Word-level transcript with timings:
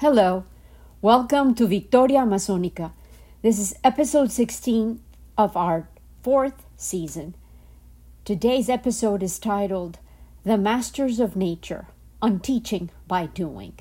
Hello, 0.00 0.44
welcome 1.02 1.56
to 1.56 1.66
Victoria 1.66 2.20
Amazonica. 2.20 2.92
This 3.42 3.58
is 3.58 3.74
episode 3.82 4.30
16 4.30 5.00
of 5.36 5.56
our 5.56 5.88
fourth 6.22 6.64
season. 6.76 7.34
Today's 8.24 8.68
episode 8.68 9.24
is 9.24 9.40
titled 9.40 9.98
The 10.44 10.56
Masters 10.56 11.18
of 11.18 11.34
Nature 11.34 11.88
on 12.22 12.38
Teaching 12.38 12.90
by 13.08 13.26
Doing. 13.26 13.72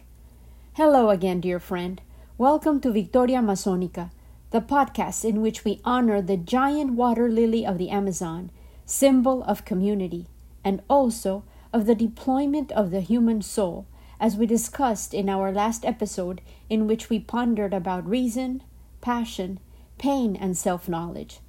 Hello 0.73 1.11
again, 1.11 1.39
dear 1.39 1.59
friend. 1.59 2.01
Welcome 2.35 2.81
to 2.81 2.91
Victoria 2.91 3.37
Amazonica, 3.37 4.09
the 4.49 4.61
podcast 4.61 5.23
in 5.23 5.39
which 5.43 5.63
we 5.63 5.81
honor 5.85 6.19
the 6.19 6.35
giant 6.35 6.93
water 6.93 7.29
lily 7.29 7.63
of 7.63 7.77
the 7.77 7.91
Amazon, 7.91 8.49
symbol 8.87 9.43
of 9.43 9.65
community, 9.65 10.25
and 10.63 10.81
also 10.89 11.43
of 11.71 11.85
the 11.85 11.93
deployment 11.93 12.71
of 12.71 12.89
the 12.89 13.01
human 13.01 13.43
soul 13.43 13.85
as 14.19 14.35
we 14.35 14.45
discussed 14.45 15.13
in 15.13 15.29
our 15.29 15.51
last 15.51 15.85
episode, 15.85 16.41
in 16.69 16.87
which 16.87 17.09
we 17.09 17.19
pondered 17.19 17.73
about 17.73 18.07
reason, 18.07 18.63
passion, 19.01 19.59
pain, 19.97 20.35
and 20.35 20.57
self 20.57 20.87
knowledge. 20.89 21.39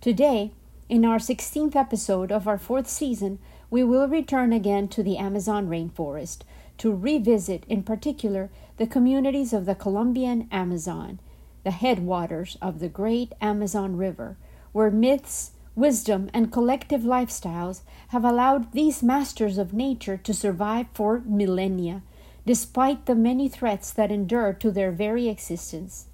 Today, 0.00 0.52
in 0.88 1.04
our 1.04 1.18
16th 1.18 1.74
episode 1.74 2.30
of 2.30 2.46
our 2.46 2.58
fourth 2.58 2.88
season, 2.88 3.38
we 3.70 3.82
will 3.82 4.06
return 4.06 4.52
again 4.52 4.88
to 4.88 5.02
the 5.02 5.16
Amazon 5.16 5.68
rainforest 5.68 6.38
to 6.78 6.94
revisit, 6.94 7.64
in 7.68 7.82
particular, 7.82 8.50
the 8.76 8.86
communities 8.86 9.52
of 9.52 9.66
the 9.66 9.74
Colombian 9.74 10.48
Amazon, 10.50 11.18
the 11.64 11.70
headwaters 11.70 12.56
of 12.60 12.80
the 12.80 12.88
great 12.88 13.32
Amazon 13.40 13.96
River, 13.96 14.36
where 14.72 14.90
myths, 14.90 15.52
wisdom, 15.74 16.28
and 16.34 16.52
collective 16.52 17.02
lifestyles 17.02 17.82
have 18.08 18.24
allowed 18.24 18.72
these 18.72 19.02
masters 19.02 19.58
of 19.58 19.72
nature 19.72 20.16
to 20.16 20.34
survive 20.34 20.86
for 20.92 21.22
millennia 21.24 22.02
despite 22.46 23.06
the 23.06 23.14
many 23.14 23.48
threats 23.48 23.92
that 23.92 24.10
endure 24.10 24.52
to 24.52 24.70
their 24.70 24.90
very 24.90 25.28
existence. 25.28 26.06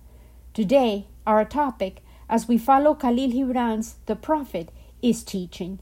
Today, 0.52 1.06
our 1.26 1.44
topic, 1.44 2.02
as 2.28 2.48
we 2.48 2.58
follow 2.58 2.94
Khalil 2.94 3.30
Gibran's 3.30 3.96
The 4.06 4.16
Prophet, 4.16 4.70
is 5.00 5.22
teaching. 5.22 5.78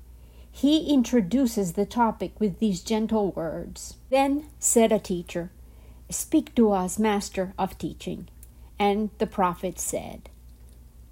He 0.50 0.92
introduces 0.92 1.72
the 1.72 1.86
topic 1.86 2.32
with 2.38 2.60
these 2.60 2.82
gentle 2.82 3.32
words. 3.32 3.96
Then 4.10 4.46
said 4.58 4.92
a 4.92 4.98
teacher, 4.98 5.50
Speak 6.08 6.54
to 6.54 6.72
us, 6.72 6.98
Master 6.98 7.52
of 7.58 7.76
teaching. 7.78 8.28
And 8.78 9.10
the 9.18 9.26
prophet 9.26 9.78
said, 9.78 10.28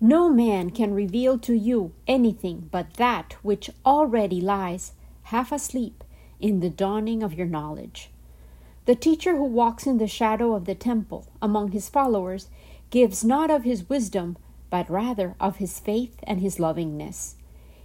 No 0.01 0.29
man 0.29 0.71
can 0.71 0.95
reveal 0.95 1.39
to 1.41 1.55
you 1.55 1.93
anything 2.07 2.69
but 2.71 2.95
that 2.95 3.37
which 3.43 3.71
already 3.85 4.41
lies, 4.41 4.93
half 5.25 5.51
asleep, 5.51 6.05
in 6.41 6.61
the 6.61 6.71
dawning 6.71 7.23
of 7.23 7.35
your 7.35 7.47
knowledge. 7.47 8.11
The 8.87 8.95
teacher 8.95 9.37
who 9.37 9.45
walks 9.45 9.87
in 9.87 9.99
the 9.99 10.07
shadow 10.07 10.55
of 10.55 10.67
the 10.67 10.75
temple 10.75 11.27
among 11.41 11.73
his 11.73 11.89
followers 11.89 12.49
gives 12.91 13.25
not 13.25 13.51
of 13.51 13.65
his 13.65 13.89
wisdom, 13.89 14.37
but 14.69 14.91
rather 14.91 15.35
of 15.41 15.57
his 15.57 15.79
faith 15.79 16.19
and 16.25 16.41
his 16.41 16.61
lovingness. 16.61 17.37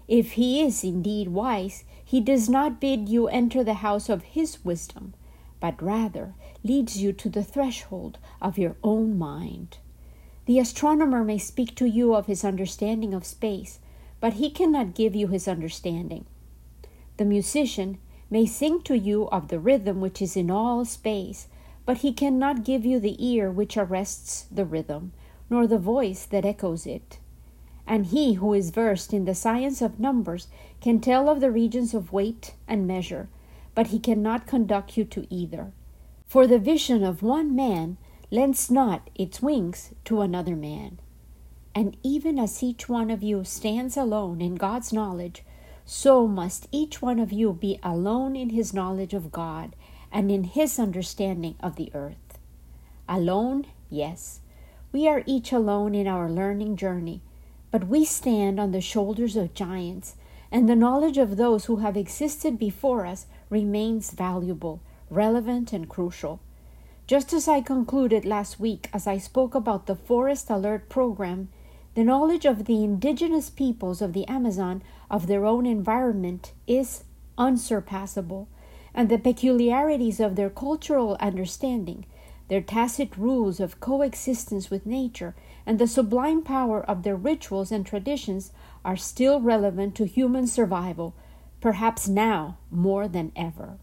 If 0.08 0.34
he 0.34 0.62
is 0.62 0.84
indeed 0.84 1.30
wise, 1.30 1.86
he 2.04 2.20
does 2.20 2.50
not 2.50 2.82
bid 2.82 3.08
you 3.08 3.28
enter 3.28 3.64
the 3.64 3.76
house 3.76 4.10
of 4.10 4.24
his 4.24 4.66
wisdom, 4.66 5.14
but 5.60 5.82
rather 5.82 6.34
leads 6.64 7.02
you 7.02 7.14
to 7.14 7.30
the 7.30 7.44
threshold 7.44 8.18
of 8.42 8.58
your 8.58 8.76
own 8.84 9.18
mind. 9.18 9.78
The 10.48 10.60
astronomer 10.60 11.24
may 11.24 11.38
speak 11.38 11.76
to 11.76 11.86
you 11.86 12.16
of 12.16 12.26
his 12.26 12.44
understanding 12.44 13.14
of 13.14 13.26
space, 13.26 13.80
but 14.20 14.34
he 14.34 14.50
cannot 14.50 14.96
give 14.96 15.16
you 15.16 15.28
his 15.28 15.48
understanding. 15.48 16.26
The 17.18 17.26
musician 17.26 18.00
may 18.30 18.46
sing 18.46 18.82
to 18.82 18.98
you 18.98 19.28
of 19.30 19.48
the 19.48 19.60
rhythm 19.60 20.02
which 20.02 20.22
is 20.22 20.38
in 20.38 20.52
all 20.52 20.86
space, 20.86 21.48
but 21.86 21.98
he 21.98 22.14
cannot 22.14 22.64
give 22.64 22.86
you 22.86 23.00
the 23.00 23.18
ear 23.26 23.50
which 23.50 23.78
arrests 23.78 24.46
the 24.52 24.66
rhythm, 24.66 25.12
nor 25.50 25.66
the 25.66 25.80
voice 25.80 26.26
that 26.26 26.46
echoes 26.46 26.86
it. 26.86 27.20
And 27.88 28.08
he 28.08 28.34
who 28.34 28.54
is 28.54 28.70
versed 28.70 29.14
in 29.14 29.26
the 29.26 29.34
science 29.34 29.82
of 29.82 30.00
numbers 30.00 30.48
can 30.80 31.00
tell 31.00 31.28
of 31.28 31.42
the 31.42 31.50
regions 31.50 31.96
of 31.96 32.14
weight 32.14 32.54
and 32.68 32.86
measure, 32.86 33.28
but 33.74 33.88
he 33.88 33.98
cannot 33.98 34.46
conduct 34.46 34.96
you 34.96 35.06
to 35.06 35.26
either. 35.34 35.72
For 36.28 36.46
the 36.46 36.60
vision 36.60 37.04
of 37.04 37.24
one 37.24 37.56
man 37.56 37.98
lends 38.30 38.70
not 38.70 39.10
its 39.16 39.42
wings 39.42 39.96
to 40.06 40.22
another 40.22 40.56
man. 40.56 41.00
And 41.74 41.98
even 42.04 42.38
as 42.38 42.62
each 42.62 42.88
one 42.88 43.10
of 43.10 43.24
you 43.24 43.44
stands 43.44 43.98
alone 43.98 44.42
in 44.42 44.56
God's 44.56 44.94
knowledge, 44.94 45.44
so 45.92 46.28
must 46.28 46.68
each 46.72 47.02
one 47.02 47.18
of 47.18 47.32
you 47.32 47.52
be 47.52 47.80
alone 47.82 48.36
in 48.36 48.52
his 48.52 48.76
knowledge 48.76 49.16
of 49.16 49.32
God 49.32 49.76
and 50.12 50.30
in 50.30 50.44
his 50.44 50.78
understanding 50.78 51.56
of 51.62 51.78
the 51.78 51.90
earth. 51.96 52.38
Alone, 53.08 53.66
yes, 53.90 54.42
we 54.92 55.08
are 55.08 55.24
each 55.26 55.52
alone 55.52 55.96
in 55.96 56.06
our 56.06 56.30
learning 56.30 56.76
journey, 56.76 57.22
but 57.72 57.88
we 57.88 58.06
stand 58.06 58.60
on 58.60 58.72
the 58.72 58.82
shoulders 58.82 59.36
of 59.36 59.56
giants, 59.56 60.14
and 60.52 60.70
the 60.70 60.76
knowledge 60.76 61.18
of 61.18 61.38
those 61.38 61.66
who 61.66 61.78
have 61.78 61.98
existed 61.98 62.60
before 62.60 63.08
us 63.08 63.26
remains 63.50 64.12
valuable, 64.12 64.82
relevant, 65.10 65.74
and 65.74 65.90
crucial. 65.90 66.40
Just 67.08 67.34
as 67.34 67.48
I 67.48 67.62
concluded 67.62 68.26
last 68.26 68.60
week 68.60 68.92
as 68.94 69.08
I 69.08 69.18
spoke 69.18 69.56
about 69.56 69.88
the 69.88 69.96
Forest 69.96 70.52
Alert 70.52 70.88
program 70.88 71.50
the 71.96 72.04
knowledge 72.04 72.46
of 72.46 72.66
the 72.66 72.84
indigenous 72.84 73.50
peoples 73.50 74.02
of 74.02 74.14
the 74.14 74.28
Amazon 74.28 74.82
of 75.10 75.28
their 75.28 75.46
own 75.46 75.66
environment 75.66 76.54
is 76.68 77.04
unsurpassable, 77.38 78.48
and 78.94 79.10
the 79.10 79.18
peculiarities 79.18 80.20
of 80.20 80.36
their 80.36 80.50
cultural 80.50 81.16
understanding, 81.20 82.06
their 82.48 82.62
tacit 82.62 83.16
rules 83.16 83.60
of 83.60 83.80
coexistence 83.80 84.70
with 84.70 84.86
nature, 84.86 85.36
and 85.66 85.80
the 85.80 85.88
sublime 85.88 86.42
power 86.42 86.84
of 86.84 87.04
their 87.04 87.16
rituals 87.16 87.72
and 87.72 87.86
traditions 87.86 88.52
are 88.84 88.98
still 88.98 89.40
relevant 89.40 89.96
to 89.96 90.06
human 90.06 90.48
survival, 90.48 91.14
perhaps 91.62 92.08
now 92.08 92.58
more 92.72 93.08
than 93.08 93.32
ever. 93.36 93.78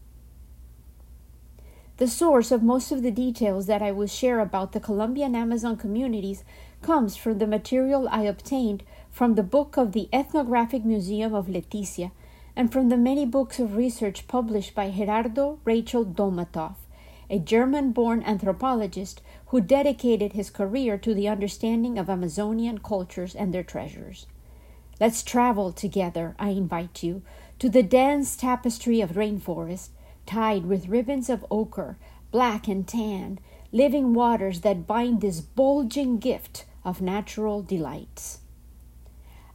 The 1.97 2.07
source 2.07 2.51
of 2.51 2.61
most 2.61 2.91
of 2.91 3.01
the 3.01 3.11
details 3.11 3.65
that 3.65 3.81
I 3.81 3.91
will 3.91 4.07
share 4.07 4.39
about 4.39 4.71
the 4.71 4.79
Colombian 4.79 5.33
Amazon 5.33 5.77
communities 5.77 6.43
comes 6.81 7.15
from 7.15 7.39
the 7.39 7.47
material 7.47 8.07
I 8.11 8.23
obtained 8.23 8.83
from 9.17 9.33
the 9.33 9.41
book 9.41 9.77
of 9.77 9.93
the 9.93 10.07
Ethnographic 10.13 10.85
Museum 10.85 11.33
of 11.33 11.47
Leticia 11.47 12.11
and 12.55 12.71
from 12.71 12.89
the 12.89 12.95
many 12.95 13.25
books 13.25 13.57
of 13.57 13.75
research 13.75 14.27
published 14.27 14.75
by 14.75 14.91
Gerardo 14.91 15.57
Reichel-Dolmatoff, 15.65 16.75
a 17.27 17.39
German 17.39 17.93
born 17.93 18.21
anthropologist 18.21 19.23
who 19.47 19.59
dedicated 19.59 20.33
his 20.33 20.51
career 20.51 20.99
to 20.99 21.15
the 21.15 21.27
understanding 21.27 21.97
of 21.97 22.11
Amazonian 22.11 22.77
cultures 22.77 23.33
and 23.33 23.51
their 23.51 23.63
treasures. 23.63 24.27
Let's 24.99 25.23
travel 25.23 25.71
together, 25.71 26.35
I 26.37 26.49
invite 26.49 27.01
you, 27.01 27.23
to 27.57 27.69
the 27.69 27.81
dense 27.81 28.37
tapestry 28.37 29.01
of 29.01 29.13
rainforest, 29.13 29.89
tied 30.27 30.67
with 30.67 30.89
ribbons 30.89 31.27
of 31.27 31.43
ochre, 31.49 31.97
black 32.29 32.67
and 32.67 32.87
tan, 32.87 33.39
living 33.71 34.13
waters 34.13 34.61
that 34.61 34.85
bind 34.85 35.21
this 35.21 35.41
bulging 35.41 36.19
gift 36.19 36.65
of 36.85 37.01
natural 37.01 37.63
delights. 37.63 38.41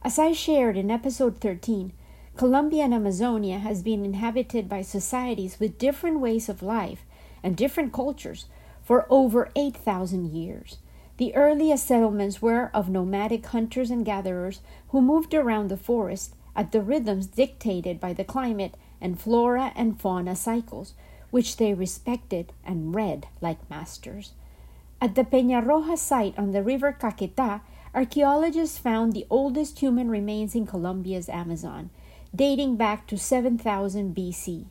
As 0.05 0.19
I 0.19 0.33
shared 0.33 0.75
in 0.75 0.91
episode 0.91 1.39
13, 1.39 1.93
Colombia 2.35 2.83
and 2.83 2.93
Amazonia 2.93 3.57
has 3.59 3.81
been 3.81 4.03
inhabited 4.03 4.67
by 4.67 4.81
societies 4.81 5.61
with 5.61 5.77
different 5.77 6.19
ways 6.19 6.49
of 6.49 6.61
life 6.61 7.05
and 7.41 7.55
different 7.55 7.93
cultures 7.93 8.47
for 8.83 9.05
over 9.09 9.49
8,000 9.55 10.33
years. 10.35 10.79
The 11.15 11.33
earliest 11.35 11.87
settlements 11.87 12.41
were 12.41 12.69
of 12.73 12.89
nomadic 12.89 13.45
hunters 13.45 13.89
and 13.89 14.03
gatherers 14.03 14.59
who 14.89 15.01
moved 15.01 15.33
around 15.33 15.69
the 15.69 15.77
forest 15.77 16.35
at 16.53 16.73
the 16.73 16.81
rhythms 16.81 17.27
dictated 17.27 18.01
by 18.01 18.11
the 18.11 18.25
climate 18.25 18.75
and 18.99 19.17
flora 19.17 19.71
and 19.73 20.01
fauna 20.01 20.35
cycles, 20.35 20.95
which 21.31 21.55
they 21.55 21.73
respected 21.73 22.51
and 22.65 22.93
read 22.93 23.27
like 23.39 23.69
masters. 23.69 24.33
At 24.99 25.15
the 25.15 25.23
Peña 25.23 25.65
Roja 25.65 25.97
site 25.97 26.37
on 26.37 26.51
the 26.51 26.61
river 26.61 26.93
Caquetá, 26.99 27.61
archaeologists 27.93 28.77
found 28.77 29.13
the 29.13 29.27
oldest 29.29 29.79
human 29.79 30.09
remains 30.09 30.55
in 30.55 30.65
Colombia's 30.65 31.29
Amazon, 31.29 31.89
dating 32.35 32.75
back 32.75 33.07
to 33.07 33.17
7000 33.17 34.15
BC. 34.15 34.65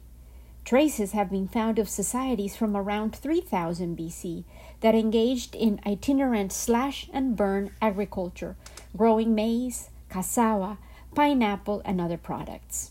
Traces 0.65 1.13
have 1.13 1.31
been 1.31 1.49
found 1.49 1.79
of 1.79 1.89
societies 1.89 2.57
from 2.57 2.77
around 2.77 3.15
3000 3.15 3.97
BC 3.97 4.45
that 4.81 4.95
engaged 4.95 5.55
in 5.55 5.81
itinerant 5.87 6.53
slash 6.53 7.09
and 7.13 7.37
burn 7.37 7.71
agriculture, 7.81 8.57
growing 8.97 9.35
maize, 9.35 9.91
cassava, 10.09 10.79
pineapple, 11.15 11.83
and 11.85 12.01
other 12.01 12.17
products. 12.17 12.91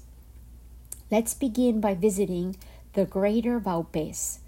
Let's 1.09 1.33
begin 1.33 1.81
by 1.81 1.93
visiting 1.93 2.55
the 2.93 3.05
Greater 3.05 3.59
Vaupés. 3.59 4.39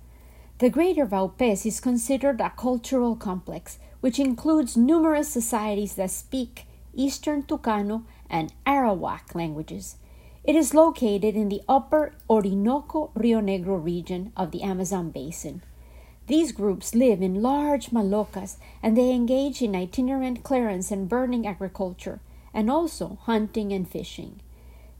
The 0.60 0.70
Greater 0.70 1.06
Vaupés 1.06 1.66
is 1.66 1.80
considered 1.80 2.40
a 2.40 2.50
cultural 2.52 3.16
complex 3.16 3.80
which 4.04 4.20
includes 4.20 4.76
numerous 4.76 5.30
societies 5.30 5.96
that 5.96 6.12
speak 6.12 6.66
Eastern 6.94 7.42
Tucano 7.42 8.04
and 8.30 8.52
Arawak 8.68 9.34
languages. 9.34 9.96
It 10.44 10.58
is 10.58 10.74
located 10.74 11.38
in 11.38 11.48
the 11.48 11.62
upper 11.70 12.12
Orinoco 12.30 13.12
Rio 13.16 13.40
Negro 13.40 13.82
region 13.82 14.34
of 14.36 14.52
the 14.52 14.62
Amazon 14.62 15.10
basin. 15.10 15.62
These 16.28 16.52
groups 16.52 16.94
live 16.94 17.22
in 17.22 17.42
large 17.42 17.92
malocas 17.92 18.58
and 18.82 18.98
they 18.98 19.12
engage 19.12 19.62
in 19.62 19.74
itinerant 19.74 20.44
clearance 20.44 20.92
and 20.92 21.08
burning 21.08 21.48
agriculture, 21.48 22.20
and 22.54 22.70
also 22.70 23.20
hunting 23.22 23.72
and 23.72 23.90
fishing. 23.90 24.42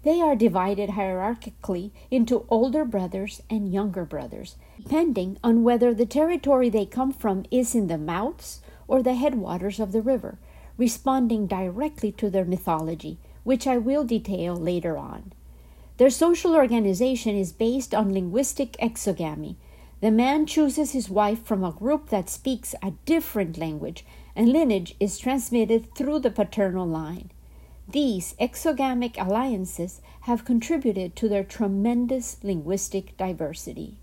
They 0.04 0.22
are 0.22 0.38
divided 0.38 0.92
hierarchically 0.92 1.92
into 2.10 2.46
older 2.48 2.86
brothers 2.86 3.44
and 3.50 3.74
younger 3.74 4.06
brothers, 4.06 4.56
depending 4.82 5.40
on 5.44 5.66
whether 5.66 5.94
the 5.94 6.06
territory 6.06 6.70
they 6.70 6.86
come 6.86 7.12
from 7.12 7.44
is 7.52 7.76
in 7.76 7.88
the 7.88 7.98
mouths 7.98 8.62
or 8.88 9.02
the 9.02 9.16
headwaters 9.16 9.80
of 9.80 9.92
the 9.92 10.02
river, 10.02 10.38
responding 10.78 11.48
directly 11.48 12.12
to 12.14 12.30
their 12.30 12.46
mythology, 12.46 13.18
which 13.44 13.68
I 13.68 13.78
will 13.78 14.04
detail 14.04 14.56
later 14.56 14.98
on. 14.98 15.34
Their 15.98 16.10
social 16.10 16.56
organization 16.56 17.36
is 17.36 17.52
based 17.52 17.94
on 17.94 18.14
linguistic 18.14 18.74
exogamy. 18.82 19.56
The 20.02 20.12
man 20.12 20.46
chooses 20.46 20.92
his 20.92 21.10
wife 21.10 21.44
from 21.44 21.64
a 21.64 21.72
group 21.72 22.10
that 22.10 22.30
speaks 22.30 22.74
a 22.82 22.94
different 23.06 23.58
language, 23.58 24.04
and 24.36 24.52
lineage 24.52 24.96
is 25.00 25.20
transmitted 25.20 25.94
through 25.94 26.20
the 26.20 26.32
paternal 26.32 26.88
line. 26.88 27.30
These 27.88 28.36
exogamic 28.40 29.18
alliances 29.20 30.02
have 30.22 30.46
contributed 30.46 31.16
to 31.18 31.30
their 31.30 31.44
tremendous 31.44 32.38
linguistic 32.42 33.16
diversity. 33.18 33.96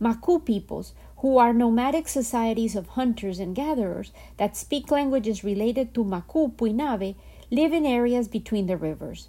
Maku 0.00 0.44
peoples, 0.44 0.94
who 1.24 1.38
are 1.38 1.54
nomadic 1.54 2.06
societies 2.06 2.76
of 2.76 2.86
hunters 2.88 3.38
and 3.38 3.56
gatherers 3.56 4.12
that 4.36 4.54
speak 4.54 4.90
languages 4.90 5.42
related 5.42 5.94
to 5.94 6.04
Maku 6.04 6.54
Puinave, 6.54 7.14
live 7.50 7.72
in 7.72 7.86
areas 7.86 8.28
between 8.28 8.66
the 8.66 8.76
rivers. 8.76 9.28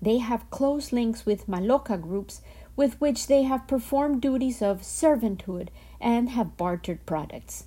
They 0.00 0.18
have 0.18 0.48
close 0.50 0.92
links 0.92 1.26
with 1.26 1.48
Maloca 1.48 2.00
groups 2.00 2.40
with 2.76 3.00
which 3.00 3.26
they 3.26 3.42
have 3.42 3.66
performed 3.66 4.22
duties 4.22 4.62
of 4.62 4.82
servanthood 4.82 5.70
and 6.00 6.28
have 6.28 6.56
bartered 6.56 7.04
products. 7.04 7.64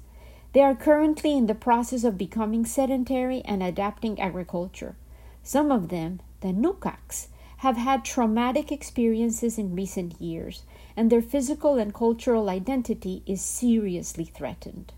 They 0.54 0.62
are 0.62 0.74
currently 0.74 1.36
in 1.36 1.48
the 1.48 1.54
process 1.54 2.06
of 2.06 2.18
becoming 2.18 2.66
sedentary 2.66 3.42
and 3.44 3.62
adapting 3.62 4.18
agriculture. 4.18 4.96
Some 5.44 5.74
of 5.74 5.90
them, 5.90 6.22
the 6.40 6.54
Nukaks, 6.54 7.28
have 7.58 7.76
had 7.76 8.06
traumatic 8.06 8.72
experiences 8.72 9.58
in 9.58 9.76
recent 9.76 10.22
years, 10.22 10.64
and 10.98 11.12
their 11.12 11.22
physical 11.22 11.78
and 11.78 11.94
cultural 11.94 12.50
identity 12.50 13.22
is 13.28 13.40
seriously 13.40 14.26
threatened. 14.26 14.92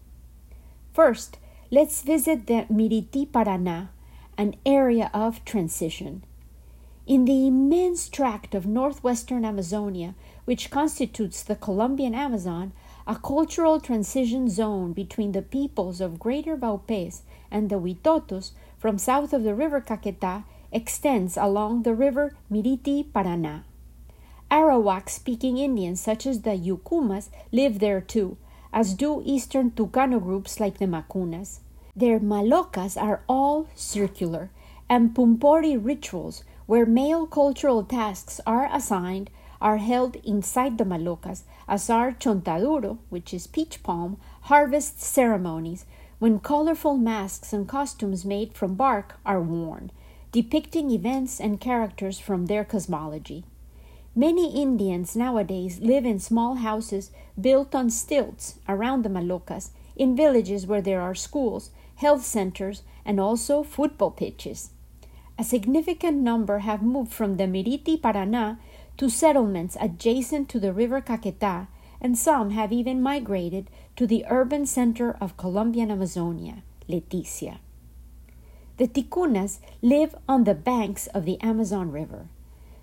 First, 0.93 1.37
let's 1.69 2.01
visit 2.01 2.47
the 2.47 2.65
Miriti 2.71 3.27
Paraná, 3.27 3.89
an 4.37 4.55
area 4.65 5.11
of 5.13 5.43
transition. 5.43 6.23
In 7.05 7.25
the 7.25 7.47
immense 7.47 8.07
tract 8.07 8.55
of 8.55 8.65
northwestern 8.65 9.43
Amazonia, 9.43 10.15
which 10.45 10.71
constitutes 10.71 11.43
the 11.43 11.55
Colombian 11.55 12.15
Amazon, 12.15 12.71
a 13.05 13.15
cultural 13.15 13.81
transition 13.81 14.47
zone 14.47 14.93
between 14.93 15.33
the 15.33 15.41
peoples 15.41 15.99
of 15.99 16.19
Greater 16.19 16.55
Vaupés 16.55 17.21
and 17.51 17.69
the 17.69 17.79
Witotos 17.79 18.51
from 18.77 18.97
south 18.97 19.33
of 19.33 19.43
the 19.43 19.55
river 19.55 19.81
Caquetá 19.81 20.45
extends 20.71 21.35
along 21.35 21.83
the 21.83 21.95
river 21.95 22.35
Miriti 22.49 23.03
Paraná. 23.03 23.63
Arawak 24.51 25.09
speaking 25.09 25.59
Indians 25.59 26.01
such 26.01 26.25
as 26.25 26.41
the 26.41 26.57
Yukunas 26.57 27.29
live 27.51 27.77
there 27.77 28.01
too, 28.01 28.35
as 28.73 28.95
do 28.95 29.21
eastern 29.23 29.69
Tucano 29.71 30.19
groups 30.19 30.59
like 30.59 30.79
the 30.79 30.87
Macunas. 30.87 31.59
Their 31.95 32.19
malocas 32.19 32.99
are 32.99 33.21
all 33.27 33.67
circular, 33.75 34.49
and 34.89 35.13
pumpori 35.13 35.77
rituals, 35.77 36.43
where 36.65 36.85
male 36.85 37.27
cultural 37.27 37.83
tasks 37.83 38.41
are 38.47 38.67
assigned, 38.73 39.29
are 39.61 39.77
held 39.77 40.15
inside 40.17 40.77
the 40.77 40.83
malocas, 40.83 41.43
as 41.67 41.89
are 41.89 42.11
chontaduro, 42.11 42.97
which 43.09 43.33
is 43.33 43.45
peach 43.45 43.83
palm, 43.83 44.17
harvest 44.43 44.99
ceremonies, 44.99 45.85
when 46.17 46.39
colorful 46.39 46.97
masks 46.97 47.53
and 47.53 47.67
costumes 47.67 48.25
made 48.25 48.53
from 48.53 48.73
bark 48.73 49.19
are 49.25 49.41
worn, 49.41 49.91
depicting 50.31 50.89
events 50.89 51.39
and 51.39 51.61
characters 51.61 52.17
from 52.17 52.47
their 52.47 52.65
cosmology. 52.65 53.43
Many 54.15 54.61
Indians 54.61 55.15
nowadays 55.15 55.79
live 55.79 56.05
in 56.05 56.19
small 56.19 56.55
houses 56.55 57.11
built 57.39 57.75
on 57.75 57.89
stilts 57.89 58.59
around 58.67 59.03
the 59.03 59.09
Malocas, 59.09 59.69
in 59.95 60.15
villages 60.15 60.65
where 60.65 60.81
there 60.81 61.01
are 61.01 61.13
schools, 61.13 61.71
health 61.95 62.23
centers, 62.23 62.83
and 63.05 63.19
also 63.19 63.63
football 63.63 64.11
pitches. 64.11 64.71
A 65.37 65.43
significant 65.43 66.17
number 66.17 66.59
have 66.59 66.81
moved 66.81 67.13
from 67.13 67.37
the 67.37 67.45
Miriti 67.45 67.99
Paraná 67.99 68.57
to 68.97 69.09
settlements 69.09 69.77
adjacent 69.79 70.49
to 70.49 70.59
the 70.59 70.73
river 70.73 71.01
Caquetá 71.01 71.67
and 72.01 72.17
some 72.17 72.51
have 72.51 72.71
even 72.71 73.01
migrated 73.01 73.69
to 73.95 74.07
the 74.07 74.25
urban 74.29 74.65
center 74.65 75.15
of 75.21 75.37
Colombian 75.37 75.91
Amazonia, 75.91 76.63
Leticia. 76.87 77.59
The 78.77 78.87
Ticunas 78.87 79.59
live 79.81 80.15
on 80.27 80.45
the 80.45 80.55
banks 80.55 81.07
of 81.07 81.25
the 81.25 81.39
Amazon 81.41 81.91
River. 81.91 82.27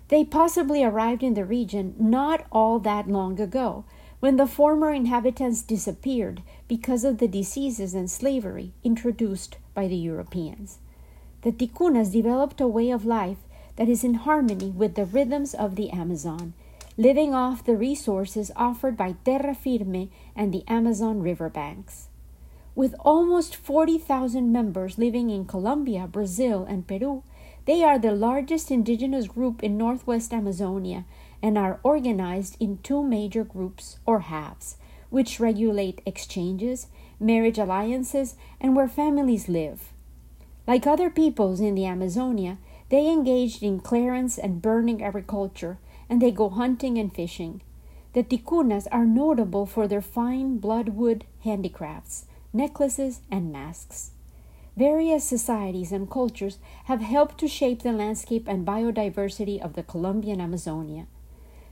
They 0.09 0.23
possibly 0.23 0.83
arrived 0.83 1.23
in 1.23 1.33
the 1.33 1.45
region 1.45 1.95
not 1.99 2.45
all 2.51 2.79
that 2.79 3.07
long 3.07 3.39
ago, 3.39 3.83
when 4.19 4.37
the 4.37 4.47
former 4.47 4.91
inhabitants 4.91 5.61
disappeared 5.61 6.41
because 6.67 7.03
of 7.03 7.17
the 7.17 7.27
diseases 7.27 7.93
and 7.93 8.09
slavery 8.09 8.71
introduced 8.83 9.57
by 9.73 9.87
the 9.87 9.95
Europeans. 9.95 10.79
The 11.41 11.51
Ticunas 11.51 12.11
developed 12.11 12.61
a 12.61 12.67
way 12.67 12.89
of 12.89 13.05
life 13.05 13.37
that 13.75 13.89
is 13.89 14.03
in 14.03 14.15
harmony 14.15 14.69
with 14.69 14.95
the 14.95 15.05
rhythms 15.05 15.53
of 15.53 15.75
the 15.75 15.91
Amazon 15.91 16.53
living 16.97 17.33
off 17.33 17.63
the 17.63 17.77
resources 17.77 18.51
offered 18.55 18.97
by 18.97 19.15
terra 19.23 19.53
firme 19.53 20.09
and 20.35 20.51
the 20.51 20.63
Amazon 20.67 21.21
river 21.21 21.47
banks. 21.47 22.07
With 22.73 22.95
almost 22.99 23.55
40,000 23.55 24.51
members 24.51 24.97
living 24.97 25.29
in 25.29 25.45
Colombia, 25.45 26.07
Brazil, 26.07 26.65
and 26.67 26.87
Peru, 26.87 27.23
they 27.67 27.83
are 27.83 27.99
the 27.99 28.13
largest 28.13 28.71
indigenous 28.71 29.27
group 29.27 29.61
in 29.61 29.77
northwest 29.77 30.33
Amazonia 30.33 31.03
and 31.43 31.57
are 31.57 31.79
organized 31.83 32.55
in 32.59 32.79
two 32.79 33.03
major 33.03 33.43
groups 33.43 33.99
or 34.05 34.21
halves, 34.21 34.77
which 35.09 35.39
regulate 35.39 36.01
exchanges, 36.05 36.87
marriage 37.19 37.59
alliances, 37.59 38.35
and 38.59 38.75
where 38.75 38.87
families 38.87 39.49
live. 39.49 39.91
Like 40.65 40.87
other 40.87 41.09
peoples 41.09 41.59
in 41.59 41.75
the 41.75 41.85
Amazonia, 41.85 42.57
they 42.89 43.11
engaged 43.11 43.61
in 43.61 43.81
clearance 43.81 44.37
and 44.37 44.61
burning 44.61 45.03
agriculture 45.03 45.77
and 46.09 46.21
they 46.21 46.31
go 46.31 46.49
hunting 46.49 46.97
and 46.97 47.13
fishing. 47.13 47.61
The 48.13 48.23
ticunas 48.23 48.87
are 48.93 49.05
notable 49.05 49.65
for 49.65 49.87
their 49.87 50.01
fine 50.01 50.57
bloodwood 50.57 51.25
handicrafts, 51.43 52.25
necklaces, 52.53 53.19
and 53.29 53.51
masks. 53.51 54.11
Various 54.77 55.23
societies 55.23 55.91
and 55.91 56.07
cultures 56.07 56.59
have 56.85 57.01
helped 57.01 57.39
to 57.39 57.47
shape 57.47 57.81
the 57.81 57.91
landscape 57.91 58.47
and 58.47 58.63
biodiversity 58.63 59.59
of 59.59 59.73
the 59.73 59.81
Colombian 59.81 60.39
Amazonia. 60.39 61.07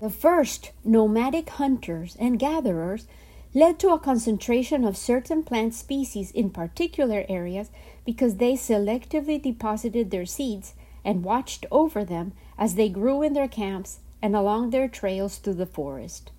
The 0.02 0.10
first 0.10 0.72
nomadic 0.84 1.50
hunters 1.50 2.18
and 2.20 2.40
gatherers 2.40 3.06
led 3.54 3.78
to 3.80 3.90
a 3.90 4.00
concentration 4.00 4.84
of 4.84 4.98
certain 4.98 5.44
plant 5.44 5.76
species 5.76 6.32
in 6.32 6.50
particular 6.50 7.26
areas 7.30 7.70
because 8.06 8.38
they 8.38 8.54
selectively 8.54 9.40
deposited 9.40 10.10
their 10.10 10.26
seeds 10.26 10.74
and 11.06 11.24
watched 11.24 11.68
over 11.72 12.04
them 12.04 12.34
as 12.58 12.74
they 12.74 12.90
grew 12.90 13.22
in 13.22 13.34
their 13.34 13.48
camps 13.48 14.00
and 14.20 14.36
along 14.36 14.72
their 14.72 14.88
trails 14.88 15.38
through 15.38 15.54
the 15.54 15.68
forest. 15.68 16.32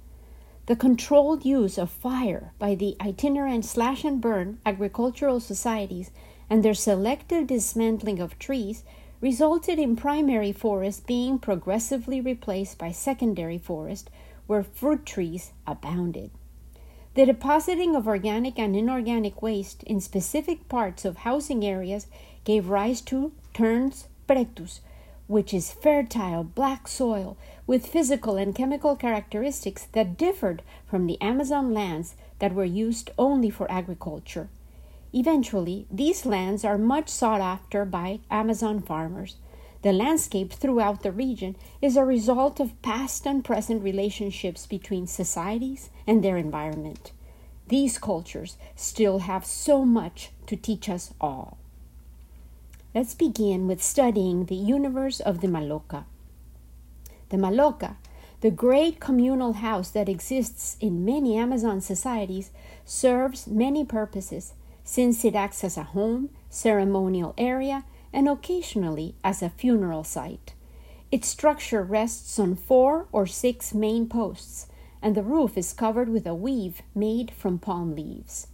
The 0.66 0.74
controlled 0.74 1.44
use 1.44 1.78
of 1.78 1.90
fire 1.90 2.52
by 2.58 2.74
the 2.74 2.96
itinerant 3.00 3.64
slash 3.64 4.04
and 4.04 4.20
burn 4.20 4.58
agricultural 4.66 5.38
societies 5.38 6.10
and 6.48 6.62
their 6.62 6.74
selective 6.74 7.46
dismantling 7.46 8.20
of 8.20 8.38
trees 8.38 8.84
resulted 9.20 9.78
in 9.78 9.96
primary 9.96 10.52
forest 10.52 11.06
being 11.06 11.38
progressively 11.38 12.20
replaced 12.20 12.78
by 12.78 12.92
secondary 12.92 13.58
forest 13.58 14.10
where 14.46 14.62
fruit 14.62 15.04
trees 15.06 15.52
abounded. 15.66 16.30
The 17.14 17.26
depositing 17.26 17.96
of 17.96 18.06
organic 18.06 18.58
and 18.58 18.76
inorganic 18.76 19.40
waste 19.40 19.82
in 19.84 20.00
specific 20.00 20.68
parts 20.68 21.04
of 21.04 21.18
housing 21.18 21.64
areas 21.64 22.06
gave 22.44 22.68
rise 22.68 23.00
to 23.02 23.32
terras 23.54 24.06
pretas, 24.28 24.80
which 25.26 25.54
is 25.54 25.72
fertile 25.72 26.44
black 26.44 26.86
soil 26.86 27.36
with 27.66 27.86
physical 27.86 28.36
and 28.36 28.54
chemical 28.54 28.94
characteristics 28.96 29.86
that 29.92 30.18
differed 30.18 30.62
from 30.86 31.06
the 31.06 31.20
Amazon 31.20 31.72
lands 31.72 32.14
that 32.38 32.54
were 32.54 32.64
used 32.64 33.10
only 33.18 33.50
for 33.50 33.70
agriculture. 33.72 34.48
Eventually, 35.18 35.86
these 35.90 36.26
lands 36.26 36.62
are 36.62 36.76
much 36.76 37.08
sought 37.08 37.40
after 37.40 37.86
by 37.86 38.20
Amazon 38.30 38.82
farmers. 38.82 39.36
The 39.80 39.90
landscape 39.90 40.52
throughout 40.52 41.02
the 41.02 41.10
region 41.10 41.56
is 41.80 41.96
a 41.96 42.04
result 42.04 42.60
of 42.60 42.82
past 42.82 43.26
and 43.26 43.42
present 43.42 43.82
relationships 43.82 44.66
between 44.66 45.06
societies 45.06 45.88
and 46.06 46.22
their 46.22 46.36
environment. 46.36 47.12
These 47.68 47.96
cultures 47.96 48.58
still 48.74 49.20
have 49.20 49.46
so 49.46 49.86
much 49.86 50.32
to 50.48 50.54
teach 50.54 50.86
us 50.86 51.14
all. 51.18 51.56
Let's 52.94 53.14
begin 53.14 53.66
with 53.66 53.82
studying 53.82 54.44
the 54.44 54.54
universe 54.54 55.20
of 55.20 55.40
the 55.40 55.48
Maloca. 55.48 56.04
The 57.30 57.38
Maloca, 57.38 57.96
the 58.42 58.50
great 58.50 59.00
communal 59.00 59.54
house 59.54 59.88
that 59.92 60.10
exists 60.10 60.76
in 60.78 61.06
many 61.06 61.38
Amazon 61.38 61.80
societies 61.80 62.50
serves 62.84 63.46
many 63.46 63.82
purposes, 63.82 64.52
since 64.86 65.24
it 65.24 65.34
acts 65.34 65.64
as 65.64 65.76
a 65.76 65.82
home, 65.82 66.30
ceremonial 66.48 67.34
area, 67.36 67.84
and 68.12 68.28
occasionally 68.28 69.16
as 69.24 69.42
a 69.42 69.50
funeral 69.50 70.04
site. 70.04 70.54
Its 71.10 71.28
structure 71.28 71.82
rests 71.82 72.38
on 72.38 72.54
four 72.54 73.08
or 73.10 73.26
six 73.26 73.74
main 73.74 74.08
posts, 74.08 74.68
and 75.02 75.16
the 75.16 75.24
roof 75.24 75.58
is 75.58 75.72
covered 75.72 76.08
with 76.08 76.24
a 76.24 76.34
weave 76.34 76.82
made 76.94 77.32
from 77.32 77.58
palm 77.58 77.96
leaves. 77.96 78.46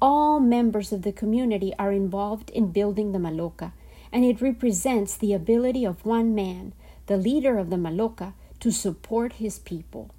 All 0.00 0.40
members 0.40 0.92
of 0.92 1.02
the 1.02 1.12
community 1.12 1.72
are 1.78 1.92
involved 1.92 2.50
in 2.50 2.72
building 2.72 3.12
the 3.12 3.20
Maloca, 3.20 3.72
and 4.10 4.24
it 4.24 4.42
represents 4.42 5.16
the 5.16 5.32
ability 5.32 5.84
of 5.84 6.04
one 6.04 6.34
man, 6.34 6.74
the 7.06 7.16
leader 7.16 7.56
of 7.56 7.70
the 7.70 7.76
Maloca, 7.76 8.34
to 8.58 8.72
support 8.72 9.34
his 9.34 9.60
people. 9.60 10.10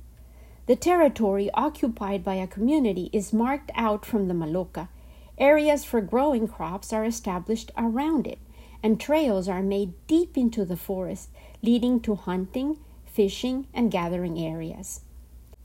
The 0.67 0.77
territory 0.77 1.51
occupied 1.53 2.23
by 2.23 2.35
a 2.35 2.47
community 2.47 3.09
is 3.11 3.33
marked 3.33 3.71
out 3.75 4.05
from 4.05 4.29
the 4.29 4.33
Maloca. 4.33 4.87
Areas 5.37 5.83
for 5.83 5.99
growing 5.99 6.47
crops 6.47 6.93
are 6.93 7.05
established 7.05 7.71
around 7.77 8.27
it, 8.27 8.39
and 8.83 8.99
trails 8.99 9.49
are 9.49 9.63
made 9.63 9.93
deep 10.07 10.37
into 10.37 10.63
the 10.63 10.77
forest, 10.77 11.29
leading 11.61 11.99
to 12.01 12.15
hunting, 12.15 12.77
fishing, 13.05 13.67
and 13.73 13.89
gathering 13.89 14.37
areas. 14.37 15.01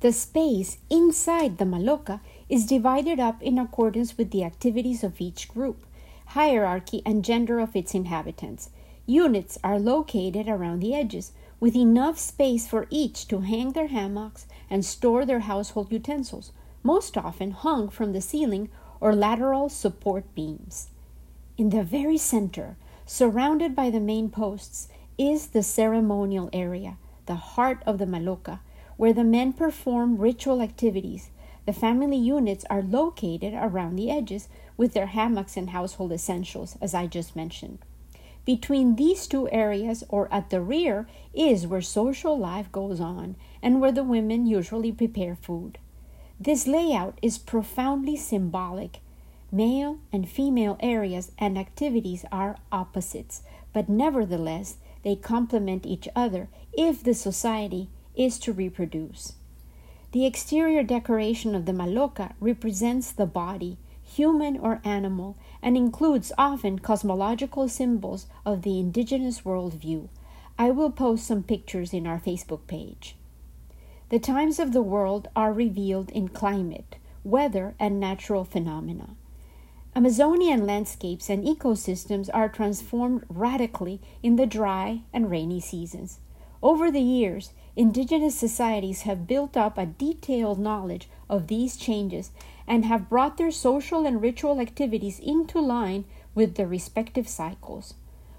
The 0.00 0.12
space 0.12 0.78
inside 0.88 1.58
the 1.58 1.64
Maloca 1.64 2.20
is 2.48 2.66
divided 2.66 3.18
up 3.18 3.42
in 3.42 3.58
accordance 3.58 4.16
with 4.16 4.30
the 4.30 4.44
activities 4.44 5.02
of 5.02 5.20
each 5.20 5.48
group, 5.48 5.84
hierarchy, 6.26 7.02
and 7.04 7.24
gender 7.24 7.58
of 7.58 7.74
its 7.74 7.94
inhabitants. 7.94 8.70
Units 9.06 9.58
are 9.64 9.78
located 9.78 10.48
around 10.48 10.80
the 10.80 10.94
edges, 10.94 11.32
with 11.60 11.74
enough 11.74 12.18
space 12.18 12.68
for 12.68 12.86
each 12.90 13.26
to 13.26 13.40
hang 13.40 13.72
their 13.72 13.88
hammocks 13.88 14.46
and 14.70 14.84
store 14.84 15.24
their 15.24 15.40
household 15.40 15.90
utensils, 15.90 16.52
most 16.82 17.16
often 17.18 17.50
hung 17.50 17.88
from 17.88 18.12
the 18.12 18.20
ceiling 18.20 18.68
or 19.00 19.14
lateral 19.14 19.68
support 19.68 20.24
beams. 20.34 20.88
In 21.56 21.70
the 21.70 21.82
very 21.82 22.18
center, 22.18 22.76
surrounded 23.06 23.74
by 23.74 23.90
the 23.90 24.00
main 24.00 24.28
posts, 24.30 24.88
is 25.16 25.48
the 25.48 25.62
ceremonial 25.62 26.48
area, 26.52 26.96
the 27.26 27.34
heart 27.34 27.82
of 27.84 27.98
the 27.98 28.06
Maloca, 28.06 28.60
where 28.96 29.12
the 29.12 29.24
men 29.24 29.52
perform 29.52 30.18
ritual 30.18 30.62
activities. 30.62 31.30
The 31.66 31.72
family 31.72 32.16
units 32.16 32.64
are 32.70 32.82
located 32.82 33.54
around 33.54 33.96
the 33.96 34.10
edges 34.10 34.48
with 34.76 34.94
their 34.94 35.06
hammocks 35.06 35.56
and 35.56 35.70
household 35.70 36.12
essentials, 36.12 36.78
as 36.80 36.94
I 36.94 37.06
just 37.06 37.36
mentioned. 37.36 37.78
Between 38.44 38.96
these 38.96 39.26
two 39.26 39.50
areas, 39.50 40.04
or 40.08 40.32
at 40.32 40.48
the 40.48 40.62
rear, 40.62 41.06
is 41.34 41.66
where 41.66 41.82
social 41.82 42.38
life 42.38 42.72
goes 42.72 43.00
on 43.00 43.36
and 43.62 43.80
where 43.80 43.92
the 43.92 44.02
women 44.02 44.46
usually 44.46 44.92
prepare 44.92 45.34
food. 45.34 45.78
This 46.40 46.68
layout 46.68 47.18
is 47.20 47.36
profoundly 47.36 48.16
symbolic. 48.16 49.00
Male 49.50 49.98
and 50.12 50.28
female 50.28 50.76
areas 50.78 51.32
and 51.36 51.58
activities 51.58 52.24
are 52.30 52.58
opposites, 52.70 53.42
but 53.72 53.88
nevertheless 53.88 54.76
they 55.02 55.16
complement 55.16 55.84
each 55.84 56.08
other 56.14 56.48
if 56.72 57.02
the 57.02 57.14
society 57.14 57.88
is 58.14 58.38
to 58.38 58.52
reproduce. 58.52 59.34
The 60.12 60.26
exterior 60.26 60.84
decoration 60.84 61.56
of 61.56 61.66
the 61.66 61.72
maloca 61.72 62.34
represents 62.40 63.10
the 63.10 63.26
body, 63.26 63.76
human 64.04 64.58
or 64.58 64.80
animal, 64.84 65.36
and 65.60 65.76
includes 65.76 66.30
often 66.38 66.78
cosmological 66.78 67.68
symbols 67.68 68.26
of 68.46 68.62
the 68.62 68.78
indigenous 68.78 69.40
worldview. 69.40 70.08
I 70.56 70.70
will 70.70 70.90
post 70.92 71.26
some 71.26 71.42
pictures 71.42 71.92
in 71.92 72.06
our 72.06 72.20
Facebook 72.20 72.66
page. 72.68 73.16
The 74.10 74.18
times 74.18 74.58
of 74.58 74.72
the 74.72 74.82
world 74.82 75.28
are 75.36 75.52
revealed 75.52 76.10
in 76.10 76.28
climate, 76.28 76.96
weather, 77.24 77.74
and 77.78 78.00
natural 78.00 78.42
phenomena. 78.42 79.10
Amazonian 79.94 80.64
landscapes 80.64 81.28
and 81.28 81.44
ecosystems 81.44 82.30
are 82.32 82.48
transformed 82.48 83.24
radically 83.28 84.00
in 84.22 84.36
the 84.36 84.46
dry 84.46 85.02
and 85.12 85.30
rainy 85.30 85.60
seasons. 85.60 86.20
Over 86.62 86.90
the 86.90 87.02
years, 87.02 87.50
indigenous 87.76 88.34
societies 88.34 89.02
have 89.02 89.26
built 89.26 89.56
up 89.58 89.76
a 89.76 89.84
detailed 89.84 90.58
knowledge 90.58 91.08
of 91.28 91.48
these 91.48 91.76
changes 91.76 92.30
and 92.66 92.86
have 92.86 93.10
brought 93.10 93.36
their 93.36 93.50
social 93.50 94.06
and 94.06 94.22
ritual 94.22 94.58
activities 94.58 95.18
into 95.18 95.60
line 95.60 96.04
with 96.34 96.54
their 96.54 96.66
respective 96.66 97.28
cycles. 97.28 97.94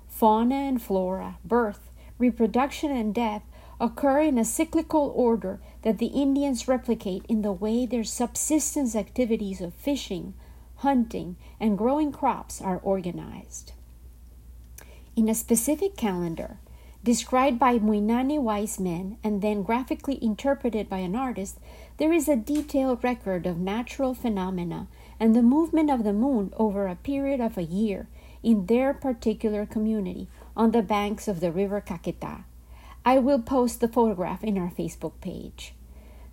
Fauna 0.08 0.56
and 0.56 0.82
flora, 0.82 1.38
birth, 1.46 1.92
reproduction, 2.18 2.92
and 2.92 3.14
death 3.14 3.44
occur 3.80 4.22
in 4.22 4.38
a 4.38 4.46
cyclical 4.46 5.14
order 5.16 5.60
that 5.84 5.98
the 5.98 6.08
Indians 6.08 6.68
replicate 6.68 7.26
in 7.28 7.42
the 7.42 7.52
way 7.52 7.86
their 7.86 8.04
subsistence 8.04 8.96
activities 8.96 9.62
of 9.62 9.74
fishing, 9.74 10.34
hunting, 10.78 11.36
and 11.60 11.78
growing 11.78 12.12
crops 12.12 12.62
are 12.62 12.80
organized. 12.84 13.74
In 15.16 15.30
a 15.30 15.36
specific 15.36 15.98
calendar, 15.98 16.60
Described 17.02 17.58
by 17.58 17.80
Muinane 17.80 18.42
wise 18.42 18.78
men 18.78 19.18
and 19.24 19.42
then 19.42 19.64
graphically 19.64 20.22
interpreted 20.22 20.90
by 20.90 20.98
an 20.98 21.16
artist, 21.16 21.58
there 21.96 22.12
is 22.12 22.28
a 22.28 22.36
detailed 22.36 23.04
record 23.06 23.46
of 23.46 23.58
natural 23.58 24.14
phenomena 24.14 24.88
and 25.18 25.34
the 25.34 25.42
movement 25.42 25.90
of 25.90 26.04
the 26.04 26.12
moon 26.12 26.54
over 26.58 26.88
a 26.88 26.96
period 26.96 27.40
of 27.40 27.58
a 27.58 27.64
year 27.64 28.10
in 28.44 28.66
their 28.66 28.94
particular 28.94 29.66
community 29.66 30.28
on 30.58 30.72
the 30.72 30.82
banks 30.82 31.30
of 31.30 31.40
the 31.40 31.54
river 31.54 31.80
Caqueta. 31.80 32.44
I 33.06 33.20
will 33.20 33.40
post 33.40 33.80
the 33.80 33.88
photograph 33.88 34.44
in 34.44 34.58
our 34.58 34.70
Facebook 34.70 35.14
page. 35.22 35.74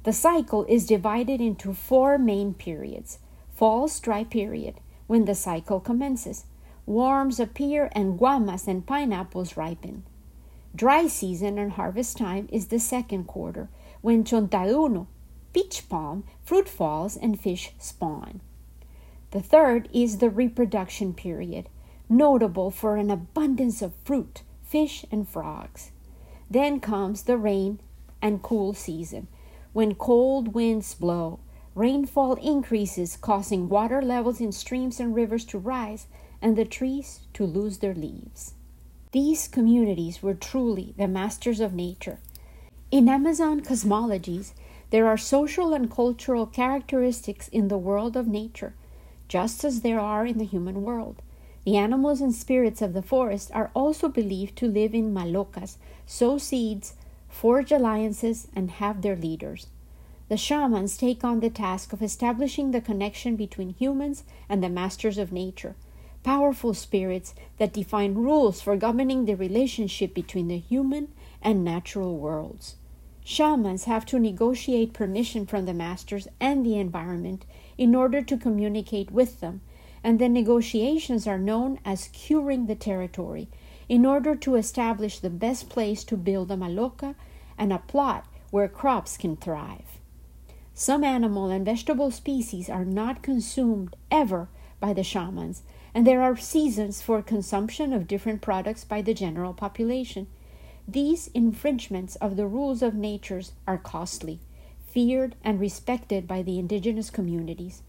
The 0.03 0.13
cycle 0.13 0.65
is 0.69 0.87
divided 0.87 1.41
into 1.41 1.73
four 1.73 2.19
main 2.19 2.55
periods 2.55 3.19
fall's 3.57 3.99
dry 4.01 4.23
period, 4.23 4.75
when 5.07 5.25
the 5.25 5.35
cycle 5.35 5.81
commences, 5.81 6.45
worms 6.85 7.41
appear, 7.41 7.89
and 7.93 8.19
guamas 8.19 8.69
and 8.69 8.87
pineapples 8.87 9.57
ripen. 9.57 10.03
Dry 10.75 11.07
season 11.07 11.59
and 11.59 11.73
harvest 11.73 12.19
time 12.19 12.49
is 12.53 12.67
the 12.67 12.79
second 12.79 13.25
quarter, 13.25 13.71
when 14.03 14.25
chontaduro, 14.25 15.07
peach 15.55 15.89
palm, 15.89 16.25
fruit 16.45 16.69
falls, 16.69 17.17
and 17.17 17.41
fish 17.41 17.73
spawn. 17.79 18.41
The 19.31 19.41
third 19.41 19.89
is 19.93 20.19
the 20.19 20.29
reproduction 20.29 21.15
period, 21.15 21.71
notable 22.11 22.71
for 22.71 22.97
an 22.97 23.11
abundance 23.11 23.81
of 23.81 23.95
fruit, 24.05 24.43
fish, 24.63 25.07
and 25.11 25.27
frogs. 25.27 25.93
Then 26.51 26.81
comes 26.81 27.23
the 27.23 27.37
rain 27.37 27.81
and 28.23 28.43
cool 28.43 28.73
season, 28.75 29.29
when 29.73 29.95
cold 29.95 30.55
winds 30.55 30.95
blow. 30.95 31.41
Rainfall 31.75 32.35
increases, 32.35 33.17
causing 33.17 33.69
water 33.69 34.01
levels 34.01 34.41
in 34.41 34.53
streams 34.53 34.99
and 34.99 35.15
rivers 35.15 35.45
to 35.47 35.59
rise 35.59 36.07
and 36.41 36.57
the 36.57 36.65
trees 36.65 37.21
to 37.35 37.45
lose 37.45 37.79
their 37.79 37.95
leaves. 37.95 38.55
These 39.13 39.49
communities 39.49 40.23
were 40.23 40.35
truly 40.35 40.95
the 40.97 41.09
masters 41.09 41.61
of 41.61 41.75
nature. 41.75 42.19
In 42.91 43.09
Amazon 43.09 43.61
cosmologies, 43.61 44.53
there 44.91 45.07
are 45.07 45.17
social 45.17 45.75
and 45.75 45.91
cultural 45.91 46.47
characteristics 46.47 47.49
in 47.49 47.69
the 47.69 47.79
world 47.79 48.17
of 48.17 48.27
nature, 48.27 48.75
just 49.29 49.65
as 49.65 49.81
there 49.81 50.01
are 50.01 50.25
in 50.25 50.39
the 50.39 50.45
human 50.45 50.83
world. 50.83 51.21
The 51.65 51.77
animals 51.77 52.21
and 52.21 52.33
spirits 52.33 52.81
of 52.81 52.93
the 52.93 53.03
forest 53.03 53.51
are 53.53 53.73
also 53.75 54.09
believed 54.09 54.57
to 54.57 54.69
live 54.69 54.95
in 54.95 55.13
malocas, 55.13 55.79
sow 56.07 56.39
seeds, 56.39 56.95
forge 57.29 57.71
alliances, 57.71 58.49
and 58.55 58.71
have 58.71 59.03
their 59.03 59.17
leaders. 59.17 59.67
The 60.29 60.37
shamans 60.37 60.97
take 60.97 61.23
on 61.23 61.41
the 61.41 61.51
task 61.51 61.93
of 61.93 62.03
establishing 62.03 62.71
the 62.71 62.81
connection 62.81 63.37
between 63.37 63.75
humans 63.75 64.25
and 64.49 64.63
the 64.63 64.69
masters 64.69 65.19
of 65.19 65.33
nature 65.33 65.77
powerful 66.27 66.75
spirits 66.75 67.37
that 67.57 67.73
define 67.73 68.13
rules 68.15 68.61
for 68.61 68.77
governing 68.77 69.27
the 69.27 69.37
relationship 69.37 70.13
between 70.13 70.49
the 70.49 70.59
human 70.59 71.07
and 71.41 71.65
natural 71.65 72.17
worlds. 72.17 72.75
Shamans 73.25 73.85
have 73.85 74.05
to 74.07 74.19
negotiate 74.19 74.93
permission 74.93 75.47
from 75.47 75.67
the 75.67 75.73
masters 75.73 76.27
and 76.41 76.67
the 76.67 76.79
environment 76.79 77.45
in 77.79 77.95
order 77.95 78.23
to 78.23 78.37
communicate 78.37 79.13
with 79.13 79.39
them, 79.39 79.61
and 80.03 80.19
the 80.19 80.29
negotiations 80.29 81.29
are 81.29 81.39
known 81.39 81.79
as 81.85 82.09
curing 82.13 82.67
the 82.67 82.75
territory 82.75 83.47
in 83.89 84.05
order 84.05 84.35
to 84.35 84.57
establish 84.57 85.19
the 85.19 85.31
best 85.31 85.69
place 85.69 86.05
to 86.05 86.17
build 86.17 86.51
a 86.51 86.57
maloca 86.57 87.15
and 87.57 87.73
a 87.73 87.79
plot 87.79 88.27
where 88.51 88.69
crops 88.69 89.17
can 89.17 89.37
thrive. 89.37 89.99
Some 90.75 91.05
animal 91.05 91.49
and 91.49 91.65
vegetable 91.65 92.11
species 92.11 92.69
are 92.69 92.85
not 92.85 93.23
consumed 93.23 93.97
ever 94.11 94.49
by 94.81 94.93
the 94.93 95.05
shamans 95.05 95.63
and 95.97 96.07
there 96.07 96.21
are 96.21 96.37
seasons 96.37 97.01
for 97.01 97.23
consumption 97.23 97.95
of 97.95 98.07
different 98.07 98.43
products 98.43 98.85
by 98.85 99.01
the 99.01 99.15
general 99.15 99.55
population. 99.55 100.27
These 100.87 101.29
infringements 101.29 102.17
of 102.17 102.37
the 102.37 102.47
rules 102.47 102.83
of 102.83 102.95
nature 102.95 103.41
are 103.67 103.79
costly, 103.79 104.41
feared, 104.91 105.37
and 105.43 105.59
respected 105.59 106.29
by 106.29 106.43
the 106.43 106.59
indigenous 106.59 107.09
communities. 107.09 107.81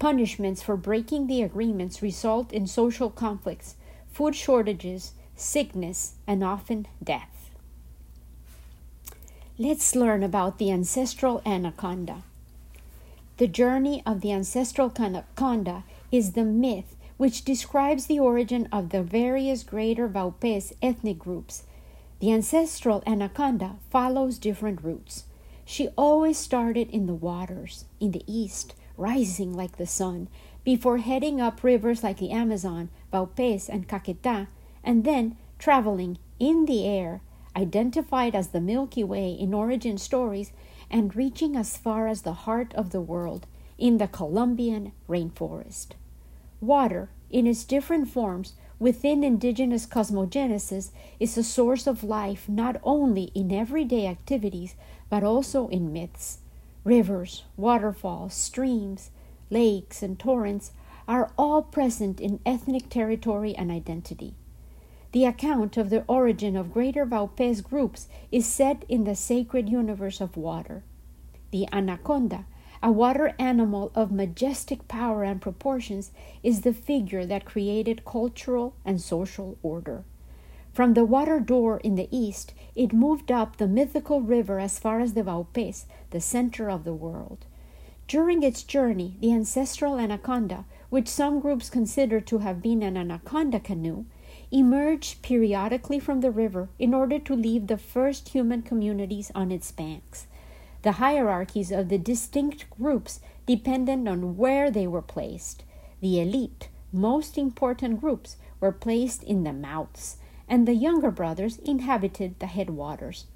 Punishments 0.00 0.60
for 0.60 0.76
breaking 0.76 1.28
the 1.28 1.40
agreements 1.40 2.02
result 2.02 2.52
in 2.52 2.66
social 2.66 3.10
conflicts, 3.10 3.76
food 4.08 4.34
shortages, 4.34 5.12
sickness, 5.42 6.14
and 6.26 6.42
often 6.42 6.86
death. 7.02 7.50
let's 9.58 9.94
learn 9.94 10.22
about 10.22 10.58
the 10.58 10.70
ancestral 10.70 11.42
anaconda. 11.44 12.22
The 13.36 13.46
journey 13.46 14.02
of 14.06 14.20
the 14.20 14.32
ancestral 14.32 14.92
anaconda 14.98 15.84
is 16.10 16.32
the 16.32 16.44
myth 16.44 16.96
which 17.16 17.44
describes 17.44 18.06
the 18.06 18.18
origin 18.18 18.68
of 18.72 18.88
the 18.90 19.02
various 19.02 19.62
greater 19.62 20.08
Vaupés 20.08 20.72
ethnic 20.82 21.18
groups. 21.18 21.64
The 22.18 22.32
ancestral 22.32 23.02
anaconda 23.06 23.76
follows 23.90 24.38
different 24.38 24.82
routes. 24.82 25.24
She 25.64 25.88
always 25.96 26.38
started 26.38 26.90
in 26.90 27.06
the 27.06 27.14
waters, 27.14 27.84
in 28.00 28.10
the 28.10 28.24
east, 28.26 28.74
rising 28.96 29.54
like 29.54 29.76
the 29.76 29.86
sun, 29.86 30.28
before 30.64 30.98
heading 30.98 31.40
up 31.40 31.62
rivers 31.62 32.02
like 32.02 32.18
the 32.18 32.30
Amazon, 32.30 32.88
Vaupés, 33.12 33.68
and 33.68 33.88
Caquetá, 33.88 34.48
and 34.84 35.04
then 35.04 35.36
traveling 35.58 36.18
in 36.38 36.66
the 36.66 36.86
air, 36.86 37.20
identified 37.56 38.34
as 38.34 38.48
the 38.48 38.60
Milky 38.60 39.04
Way 39.04 39.30
in 39.30 39.54
origin 39.54 39.98
stories, 39.98 40.52
and 40.90 41.14
reaching 41.14 41.56
as 41.56 41.76
far 41.76 42.08
as 42.08 42.22
the 42.22 42.32
heart 42.32 42.74
of 42.74 42.90
the 42.90 43.00
world 43.00 43.46
in 43.78 43.98
the 43.98 44.08
Colombian 44.08 44.92
rainforest. 45.08 45.92
Water, 46.60 47.10
in 47.30 47.46
its 47.46 47.64
different 47.64 48.08
forms, 48.08 48.54
within 48.78 49.24
indigenous 49.24 49.86
cosmogenesis, 49.86 50.90
is 51.18 51.38
a 51.38 51.42
source 51.42 51.86
of 51.86 52.04
life 52.04 52.48
not 52.48 52.80
only 52.82 53.30
in 53.34 53.52
everyday 53.52 54.06
activities, 54.06 54.74
but 55.08 55.22
also 55.22 55.68
in 55.68 55.92
myths. 55.92 56.38
Rivers, 56.84 57.44
waterfalls, 57.56 58.34
streams, 58.34 59.10
lakes, 59.50 60.02
and 60.02 60.18
torrents 60.18 60.72
are 61.06 61.30
all 61.38 61.62
present 61.62 62.20
in 62.20 62.40
ethnic 62.44 62.88
territory 62.88 63.54
and 63.54 63.70
identity. 63.70 64.34
The 65.12 65.26
account 65.26 65.76
of 65.76 65.90
the 65.90 66.04
origin 66.08 66.56
of 66.56 66.72
greater 66.72 67.04
Vaupés 67.04 67.62
groups 67.62 68.08
is 68.30 68.46
set 68.46 68.84
in 68.88 69.04
the 69.04 69.14
sacred 69.14 69.68
universe 69.68 70.22
of 70.22 70.38
water. 70.38 70.82
The 71.50 71.68
anaconda, 71.70 72.46
a 72.82 72.90
water 72.90 73.34
animal 73.38 73.92
of 73.94 74.10
majestic 74.10 74.88
power 74.88 75.22
and 75.22 75.38
proportions, 75.38 76.12
is 76.42 76.62
the 76.62 76.72
figure 76.72 77.26
that 77.26 77.44
created 77.44 78.06
cultural 78.06 78.74
and 78.86 79.02
social 79.02 79.58
order. 79.62 80.04
From 80.72 80.94
the 80.94 81.04
water 81.04 81.40
door 81.40 81.76
in 81.76 81.96
the 81.96 82.08
east, 82.10 82.54
it 82.74 82.94
moved 82.94 83.30
up 83.30 83.58
the 83.58 83.68
mythical 83.68 84.22
river 84.22 84.58
as 84.58 84.78
far 84.78 85.00
as 85.00 85.12
the 85.12 85.22
Vaupés, 85.22 85.84
the 86.08 86.22
center 86.22 86.70
of 86.70 86.84
the 86.84 86.94
world. 86.94 87.44
During 88.08 88.42
its 88.42 88.62
journey, 88.62 89.16
the 89.20 89.32
ancestral 89.34 89.98
anaconda, 89.98 90.64
which 90.88 91.08
some 91.08 91.38
groups 91.40 91.68
consider 91.68 92.18
to 92.22 92.38
have 92.38 92.62
been 92.62 92.82
an 92.82 92.96
anaconda 92.96 93.60
canoe, 93.60 94.06
emerged 94.52 95.22
periodically 95.22 95.98
from 95.98 96.20
the 96.20 96.30
river 96.30 96.68
in 96.78 96.92
order 96.92 97.18
to 97.18 97.34
leave 97.34 97.66
the 97.66 97.78
first 97.78 98.28
human 98.28 98.62
communities 98.62 99.32
on 99.34 99.50
its 99.50 99.72
banks. 99.72 100.26
The 100.82 100.92
hierarchies 100.92 101.72
of 101.72 101.88
the 101.88 101.98
distinct 101.98 102.68
groups 102.70 103.20
depended 103.46 104.06
on 104.06 104.36
where 104.36 104.70
they 104.70 104.86
were 104.86 105.02
placed. 105.02 105.64
The 106.00 106.20
elite, 106.20 106.68
most 106.92 107.38
important 107.38 108.00
groups, 108.00 108.36
were 108.60 108.72
placed 108.72 109.22
in 109.22 109.44
the 109.44 109.52
mouths, 109.52 110.18
and 110.48 110.68
the 110.68 110.74
younger 110.74 111.10
brothers 111.10 111.56
inhabited 111.58 112.38
the 112.38 112.46
headwaters. 112.46 113.26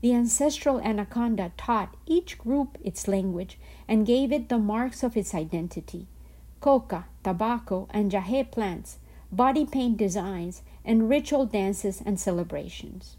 The 0.00 0.12
ancestral 0.12 0.80
anaconda 0.80 1.52
taught 1.56 1.96
each 2.04 2.36
group 2.36 2.76
its 2.82 3.06
language 3.06 3.58
and 3.86 4.06
gave 4.06 4.32
it 4.32 4.48
the 4.48 4.58
marks 4.58 5.02
of 5.02 5.16
its 5.16 5.34
identity 5.34 6.08
coca, 6.60 7.04
tobacco, 7.22 7.86
and 7.90 8.10
yagé 8.10 8.50
plants, 8.50 8.96
body 9.36 9.66
paint 9.66 9.96
designs, 9.96 10.62
and 10.84 11.08
ritual 11.08 11.46
dances 11.46 12.02
and 12.04 12.20
celebrations. 12.20 13.16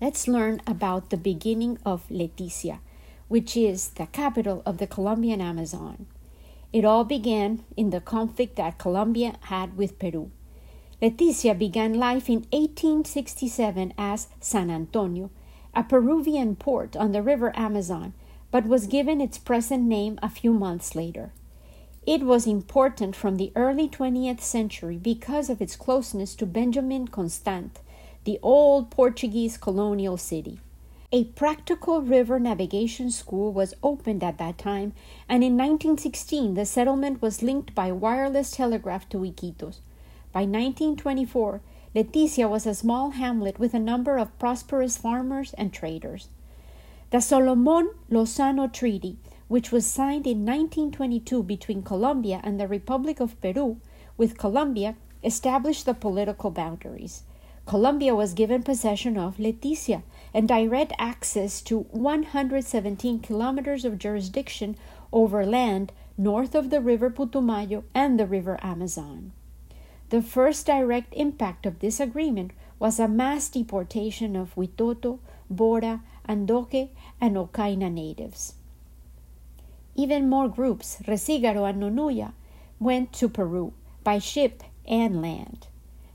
Let's 0.00 0.26
learn 0.26 0.62
about 0.66 1.10
the 1.10 1.16
beginning 1.16 1.78
of 1.84 2.08
Leticia, 2.08 2.78
which 3.28 3.56
is 3.56 3.90
the 3.90 4.06
capital 4.06 4.62
of 4.64 4.78
the 4.78 4.86
Colombian 4.86 5.40
Amazon. 5.40 6.06
It 6.72 6.84
all 6.84 7.04
began 7.04 7.64
in 7.76 7.90
the 7.90 8.00
conflict 8.00 8.56
that 8.56 8.78
Colombia 8.78 9.36
had 9.42 9.76
with 9.76 9.98
Peru. 9.98 10.30
Leticia 11.02 11.58
began 11.58 11.94
life 11.94 12.28
in 12.28 12.46
1867 12.52 13.92
as 13.98 14.28
San 14.40 14.70
Antonio, 14.70 15.30
a 15.74 15.82
Peruvian 15.82 16.56
port 16.56 16.96
on 16.96 17.12
the 17.12 17.22
river 17.22 17.52
Amazon, 17.54 18.12
but 18.50 18.66
was 18.66 18.86
given 18.86 19.20
its 19.20 19.38
present 19.38 19.84
name 19.84 20.18
a 20.22 20.28
few 20.28 20.52
months 20.52 20.94
later. 20.94 21.32
It 22.06 22.22
was 22.22 22.46
important 22.46 23.14
from 23.14 23.36
the 23.36 23.52
early 23.54 23.86
20th 23.86 24.40
century 24.40 24.96
because 24.96 25.50
of 25.50 25.60
its 25.60 25.76
closeness 25.76 26.34
to 26.36 26.46
Benjamin 26.46 27.08
Constant, 27.08 27.78
the 28.24 28.38
old 28.42 28.90
Portuguese 28.90 29.58
colonial 29.58 30.16
city. 30.16 30.60
A 31.12 31.24
practical 31.24 32.00
river 32.00 32.40
navigation 32.40 33.10
school 33.10 33.52
was 33.52 33.74
opened 33.82 34.24
at 34.24 34.38
that 34.38 34.56
time, 34.56 34.94
and 35.28 35.44
in 35.44 35.58
1916 35.58 36.54
the 36.54 36.64
settlement 36.64 37.20
was 37.20 37.42
linked 37.42 37.74
by 37.74 37.92
wireless 37.92 38.52
telegraph 38.52 39.06
to 39.10 39.18
Iquitos. 39.18 39.80
By 40.32 40.42
1924, 40.42 41.60
Leticia 41.94 42.48
was 42.48 42.64
a 42.64 42.74
small 42.74 43.10
hamlet 43.10 43.58
with 43.58 43.74
a 43.74 43.78
number 43.78 44.16
of 44.16 44.38
prosperous 44.38 44.96
farmers 44.96 45.52
and 45.58 45.70
traders. 45.70 46.28
The 47.10 47.20
Salomon 47.20 47.90
Lozano 48.10 48.72
Treaty, 48.72 49.16
which 49.50 49.72
was 49.72 49.84
signed 49.84 50.28
in 50.28 50.46
1922 50.46 51.42
between 51.42 51.82
Colombia 51.82 52.40
and 52.44 52.60
the 52.60 52.68
Republic 52.68 53.18
of 53.18 53.40
Peru, 53.40 53.80
with 54.16 54.38
Colombia, 54.38 54.94
established 55.24 55.86
the 55.86 55.92
political 55.92 56.52
boundaries. 56.52 57.24
Colombia 57.66 58.14
was 58.14 58.32
given 58.32 58.62
possession 58.62 59.18
of 59.18 59.38
Leticia 59.38 60.04
and 60.32 60.46
direct 60.46 60.92
access 61.00 61.60
to 61.62 61.80
117 61.90 63.18
kilometers 63.18 63.84
of 63.84 63.98
jurisdiction 63.98 64.76
over 65.12 65.44
land 65.44 65.90
north 66.16 66.54
of 66.54 66.70
the 66.70 66.80
river 66.80 67.10
Putumayo 67.10 67.82
and 67.92 68.20
the 68.20 68.26
river 68.26 68.56
Amazon. 68.62 69.32
The 70.10 70.22
first 70.22 70.66
direct 70.66 71.12
impact 71.14 71.66
of 71.66 71.80
this 71.80 71.98
agreement 71.98 72.52
was 72.78 73.00
a 73.00 73.08
mass 73.08 73.48
deportation 73.48 74.36
of 74.36 74.54
Witoto, 74.54 75.18
Bora, 75.50 76.02
Andoque, 76.28 76.90
and 77.20 77.34
Ocaina 77.34 77.92
natives. 77.92 78.54
Even 80.02 80.30
more 80.30 80.48
groups, 80.48 80.96
Resigaro 81.06 81.68
and 81.68 81.82
Nonuya, 81.82 82.32
went 82.78 83.12
to 83.12 83.28
Peru 83.28 83.74
by 84.02 84.18
ship 84.18 84.62
and 84.88 85.20
land. 85.20 85.66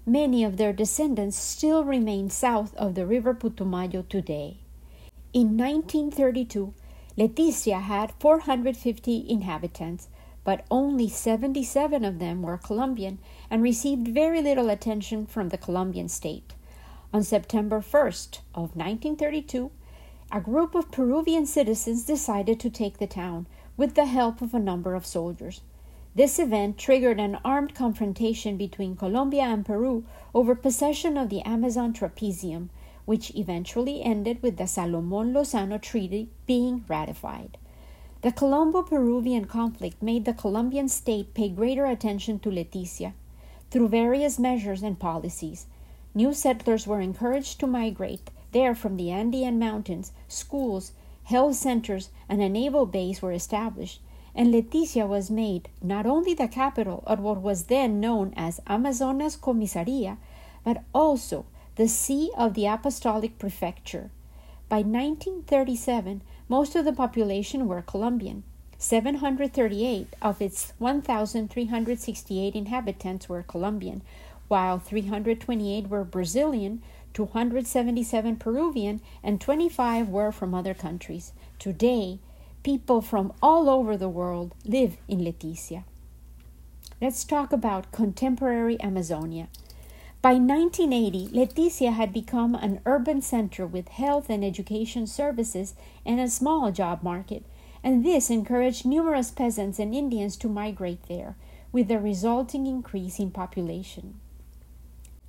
Many 0.08 0.44
of 0.44 0.58
their 0.58 0.74
descendants 0.74 1.38
still 1.38 1.84
remain 1.84 2.32
south 2.32 2.76
of 2.78 2.96
the 2.96 3.06
river 3.06 3.36
Putumayo 3.36 4.02
today. 4.10 4.58
In 5.34 5.56
1932, 5.56 6.74
Leticia 7.16 7.80
had 7.80 8.12
450 8.14 9.30
inhabitants, 9.30 10.08
but 10.44 10.66
only 10.72 11.08
77 11.08 12.04
of 12.04 12.18
them 12.18 12.42
were 12.42 12.58
Colombian 12.58 13.20
and 13.52 13.62
received 13.62 14.08
very 14.08 14.42
little 14.42 14.72
attention 14.72 15.28
from 15.28 15.50
the 15.50 15.60
Colombian 15.60 16.10
state. 16.10 16.56
On 17.14 17.22
September 17.22 17.82
1st 17.82 18.40
of 18.56 18.76
1932, 18.76 19.70
a 20.32 20.42
group 20.42 20.74
of 20.74 20.90
Peruvian 20.90 21.46
citizens 21.46 22.04
decided 22.04 22.60
to 22.60 22.72
take 22.72 22.98
the 22.98 23.06
town 23.06 23.46
with 23.78 23.96
the 23.96 24.06
help 24.06 24.42
of 24.42 24.54
a 24.54 24.60
number 24.60 24.96
of 24.96 25.06
soldiers. 25.06 25.62
This 26.16 26.40
event 26.40 26.78
triggered 26.78 27.20
an 27.20 27.40
armed 27.44 27.76
confrontation 27.76 28.56
between 28.56 28.96
Colombia 28.96 29.44
and 29.44 29.66
Peru 29.66 30.06
over 30.34 30.56
possession 30.56 31.18
of 31.18 31.30
the 31.30 31.42
Amazon 31.42 31.94
trapezium, 31.94 32.70
which 33.04 33.36
eventually 33.36 34.02
ended 34.02 34.42
with 34.42 34.58
the 34.58 34.66
Salomon 34.66 35.34
Lozano 35.34 35.82
Treaty 35.82 36.30
being 36.46 36.86
ratified. 36.88 37.58
The 38.22 38.32
Colombo 38.32 38.82
Peruvian 38.82 39.46
conflict 39.46 40.02
made 40.02 40.26
the 40.26 40.34
Colombian 40.34 40.88
state 40.88 41.34
pay 41.34 41.50
greater 41.50 41.86
attention 41.86 42.40
to 42.40 42.50
Leticia. 42.50 43.14
Through 43.70 43.90
various 43.90 44.40
measures 44.40 44.82
and 44.82 44.98
policies, 44.98 45.68
new 46.14 46.34
settlers 46.34 46.88
were 46.88 47.02
encouraged 47.02 47.60
to 47.60 47.68
migrate 47.68 48.32
there 48.52 48.74
from 48.74 48.96
the 48.96 49.12
Andean 49.12 49.60
mountains, 49.60 50.14
schools, 50.30 50.94
health 51.26 51.56
centers, 51.56 52.10
and 52.30 52.42
a 52.42 52.50
naval 52.50 52.86
base 52.86 53.22
were 53.22 53.32
established, 53.32 54.00
and 54.34 54.54
Leticia 54.54 55.08
was 55.08 55.30
made 55.30 55.70
not 55.82 56.06
only 56.06 56.34
the 56.34 56.48
capital 56.48 57.04
of 57.06 57.20
what 57.20 57.42
was 57.42 57.66
then 57.66 58.00
known 58.00 58.34
as 58.36 58.60
Amazonas 58.68 59.36
Comisaria, 59.36 60.18
but 60.64 60.84
also 60.94 61.46
the 61.76 61.88
see 61.88 62.32
of 62.38 62.54
the 62.54 62.66
Apostolic 62.66 63.38
Prefecture. 63.38 64.12
By 64.70 64.78
1937, 64.78 66.22
most 66.48 66.76
of 66.76 66.86
the 66.86 66.94
population 66.94 67.68
were 67.68 67.82
Colombian. 67.82 68.44
738 68.78 70.08
of 70.22 70.42
its 70.42 70.74
1,368 70.80 72.56
inhabitants 72.56 73.30
were 73.30 73.44
Colombian, 73.44 74.02
while 74.48 74.80
328 74.80 75.88
were 75.88 76.04
Brazilian, 76.04 76.84
277 77.16 78.36
Peruvian, 78.36 79.02
and 79.24 79.40
25 79.42 80.10
were 80.10 80.32
from 80.32 80.54
other 80.54 80.74
countries. 80.74 81.32
Today, 81.58 82.20
people 82.62 83.02
from 83.02 83.32
all 83.42 83.70
over 83.70 83.96
the 83.96 84.10
world 84.10 84.54
live 84.66 84.98
in 85.08 85.20
Leticia. 85.20 85.86
Let's 87.02 87.24
talk 87.24 87.54
about 87.54 87.92
contemporary 87.94 88.78
Amazonia. 88.82 89.48
By 90.22 90.34
1980, 90.34 91.30
Leticia 91.30 91.94
had 91.94 92.12
become 92.12 92.54
an 92.54 92.82
urban 92.86 93.22
center 93.22 93.66
with 93.66 93.88
health 93.88 94.30
and 94.30 94.44
education 94.44 95.08
services 95.08 95.74
and 96.06 96.20
a 96.20 96.28
small 96.28 96.72
job 96.72 97.02
market, 97.02 97.46
and 97.82 98.04
this 98.04 98.30
encouraged 98.30 98.86
numerous 98.86 99.32
peasants 99.32 99.80
and 99.80 99.96
Indians 99.96 100.36
to 100.38 100.50
migrate 100.50 101.04
there, 101.08 101.38
with 101.72 101.88
the 101.88 102.00
resulting 102.00 102.68
increase 102.68 103.20
in 103.20 103.32
population. 103.32 104.20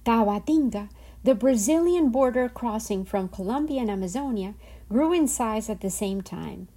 Tabatinga, 0.04 0.88
the 1.26 1.34
Brazilian 1.34 2.10
border 2.10 2.48
crossing 2.48 3.04
from 3.04 3.28
Colombia 3.28 3.80
and 3.80 3.90
Amazonia, 3.90 4.54
grew 4.88 5.12
in 5.12 5.26
size 5.26 5.68
at 5.68 5.80
the 5.80 5.90
same 5.90 6.20
time. 6.20 6.68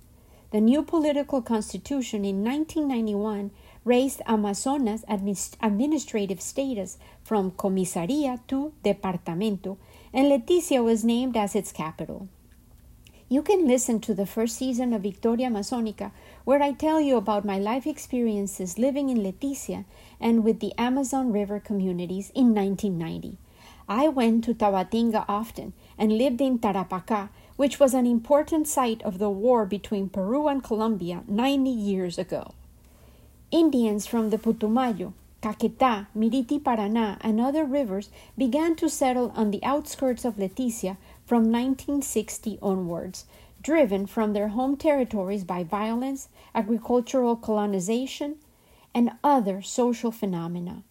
The 0.50 0.60
new 0.60 0.82
political 0.82 1.44
constitution 1.44 2.26
in 2.26 2.44
1991 2.44 3.52
raised 3.86 4.24
Amazonas' 4.26 5.06
administrative 5.08 6.42
status 6.42 6.98
from 7.24 7.52
comisaría 7.52 8.40
to 8.48 8.74
departamento, 8.84 9.78
and 10.12 10.32
Leticia 10.32 10.84
was 10.84 11.04
named 11.04 11.38
as 11.38 11.56
its 11.56 11.72
capital. 11.72 12.28
You 13.30 13.44
can 13.44 13.68
listen 13.68 14.00
to 14.00 14.16
the 14.16 14.26
first 14.26 14.58
season 14.58 14.94
of 14.94 15.04
Victoria 15.04 15.50
Amazonica, 15.50 16.12
where 16.44 16.64
I 16.64 16.72
tell 16.72 17.00
you 17.00 17.18
about 17.18 17.46
my 17.46 17.60
life 17.60 17.86
experiences 17.86 18.80
living 18.80 19.10
in 19.10 19.20
Leticia 19.20 19.86
and 20.20 20.44
with 20.44 20.60
the 20.60 20.74
Amazon 20.76 21.32
River 21.32 21.60
communities 21.60 22.32
in 22.34 22.56
1990. 22.56 23.38
I 23.90 24.08
went 24.08 24.44
to 24.44 24.54
Tabatinga 24.54 25.26
often 25.28 25.74
and 25.98 26.16
lived 26.16 26.42
in 26.42 26.60
Tarapacá, 26.60 27.30
which 27.56 27.80
was 27.80 27.96
an 27.96 28.06
important 28.06 28.68
site 28.68 29.02
of 29.02 29.18
the 29.18 29.32
war 29.32 29.66
between 29.66 30.10
Peru 30.10 30.48
and 30.48 30.64
Colombia 30.64 31.24
90 31.28 31.72
years 31.72 32.20
ago. 32.20 32.54
Indians 33.50 34.06
from 34.06 34.30
the 34.30 34.38
Putumayo, 34.38 35.14
Caquetá, 35.42 36.06
Miriti 36.16 36.60
Paraná, 36.60 37.18
and 37.22 37.42
other 37.42 37.66
rivers 37.66 38.12
began 38.38 38.76
to 38.76 38.90
settle 38.90 39.32
on 39.36 39.50
the 39.50 39.64
outskirts 39.64 40.24
of 40.24 40.38
Leticia 40.38 40.98
from 41.26 41.52
1960 41.52 42.60
onwards, 42.62 43.26
driven 43.64 44.06
from 44.06 44.34
their 44.34 44.50
home 44.50 44.78
territories 44.78 45.44
by 45.44 45.64
violence, 45.64 46.30
agricultural 46.54 47.36
colonization, 47.36 48.36
and 48.94 49.14
other 49.24 49.64
social 49.64 50.12
phenomena. 50.12 50.84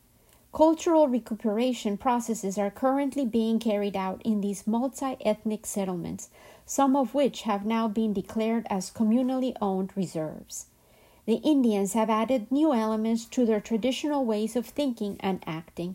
Cultural 0.59 1.07
recuperation 1.07 1.97
processes 1.97 2.59
are 2.59 2.69
currently 2.69 3.25
being 3.25 3.61
carried 3.61 3.97
out 3.97 4.21
in 4.25 4.41
these 4.41 4.67
multi 4.67 5.17
ethnic 5.25 5.65
settlements, 5.65 6.31
some 6.67 6.97
of 6.97 7.15
which 7.15 7.43
have 7.43 7.65
now 7.65 7.87
been 7.87 8.13
declared 8.13 8.67
as 8.69 8.91
communally 8.91 9.55
owned 9.63 9.97
reserves 9.97 10.67
the 11.29 11.43
Indians 11.45 11.93
have 11.93 12.09
added 12.09 12.51
new 12.51 12.73
elements 12.73 13.27
to 13.27 13.45
their 13.45 13.61
traditional 13.61 14.25
ways 14.25 14.57
of 14.57 14.65
thinking 14.65 15.19
and 15.21 15.45
acting. 15.47 15.95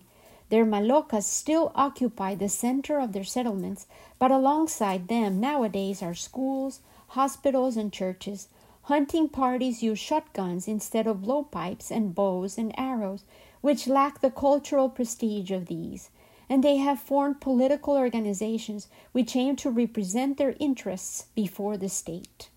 Their 0.49 0.63
malocas 0.63 1.23
still 1.23 1.71
occupy 1.73 2.35
the 2.35 2.47
center 2.47 2.99
of 2.99 3.13
their 3.13 3.23
settlements, 3.23 3.87
but 4.19 4.29
alongside 4.29 5.07
them 5.07 5.39
nowadays 5.39 6.03
are 6.03 6.13
schools, 6.13 6.81
hospitals, 7.07 7.75
and 7.77 7.91
churches. 7.91 8.47
Hunting 8.83 9.27
parties 9.27 9.81
use 9.81 9.97
shotguns 9.97 10.67
instead 10.67 11.07
of 11.07 11.23
blowpipes 11.23 11.89
and 11.89 12.13
bows 12.13 12.59
and 12.59 12.71
arrows, 12.77 13.23
which 13.63 13.87
lack 13.87 14.19
the 14.19 14.29
cultural 14.29 14.89
prestige 14.89 15.49
of 15.49 15.67
these. 15.67 16.09
And 16.49 16.61
they 16.61 16.75
have 16.77 16.99
formed 16.99 17.39
political 17.39 17.93
organizations 17.95 18.89
which 19.13 19.37
aim 19.37 19.55
to 19.55 19.71
represent 19.71 20.37
their 20.37 20.55
interests 20.59 21.27
before 21.33 21.77
the 21.77 21.87
state. 21.87 22.49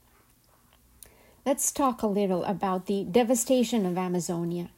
Let's 1.46 1.70
talk 1.70 2.02
a 2.02 2.08
little 2.08 2.42
about 2.42 2.86
the 2.86 3.04
devastation 3.04 3.86
of 3.86 3.96
Amazonia. 3.96 4.70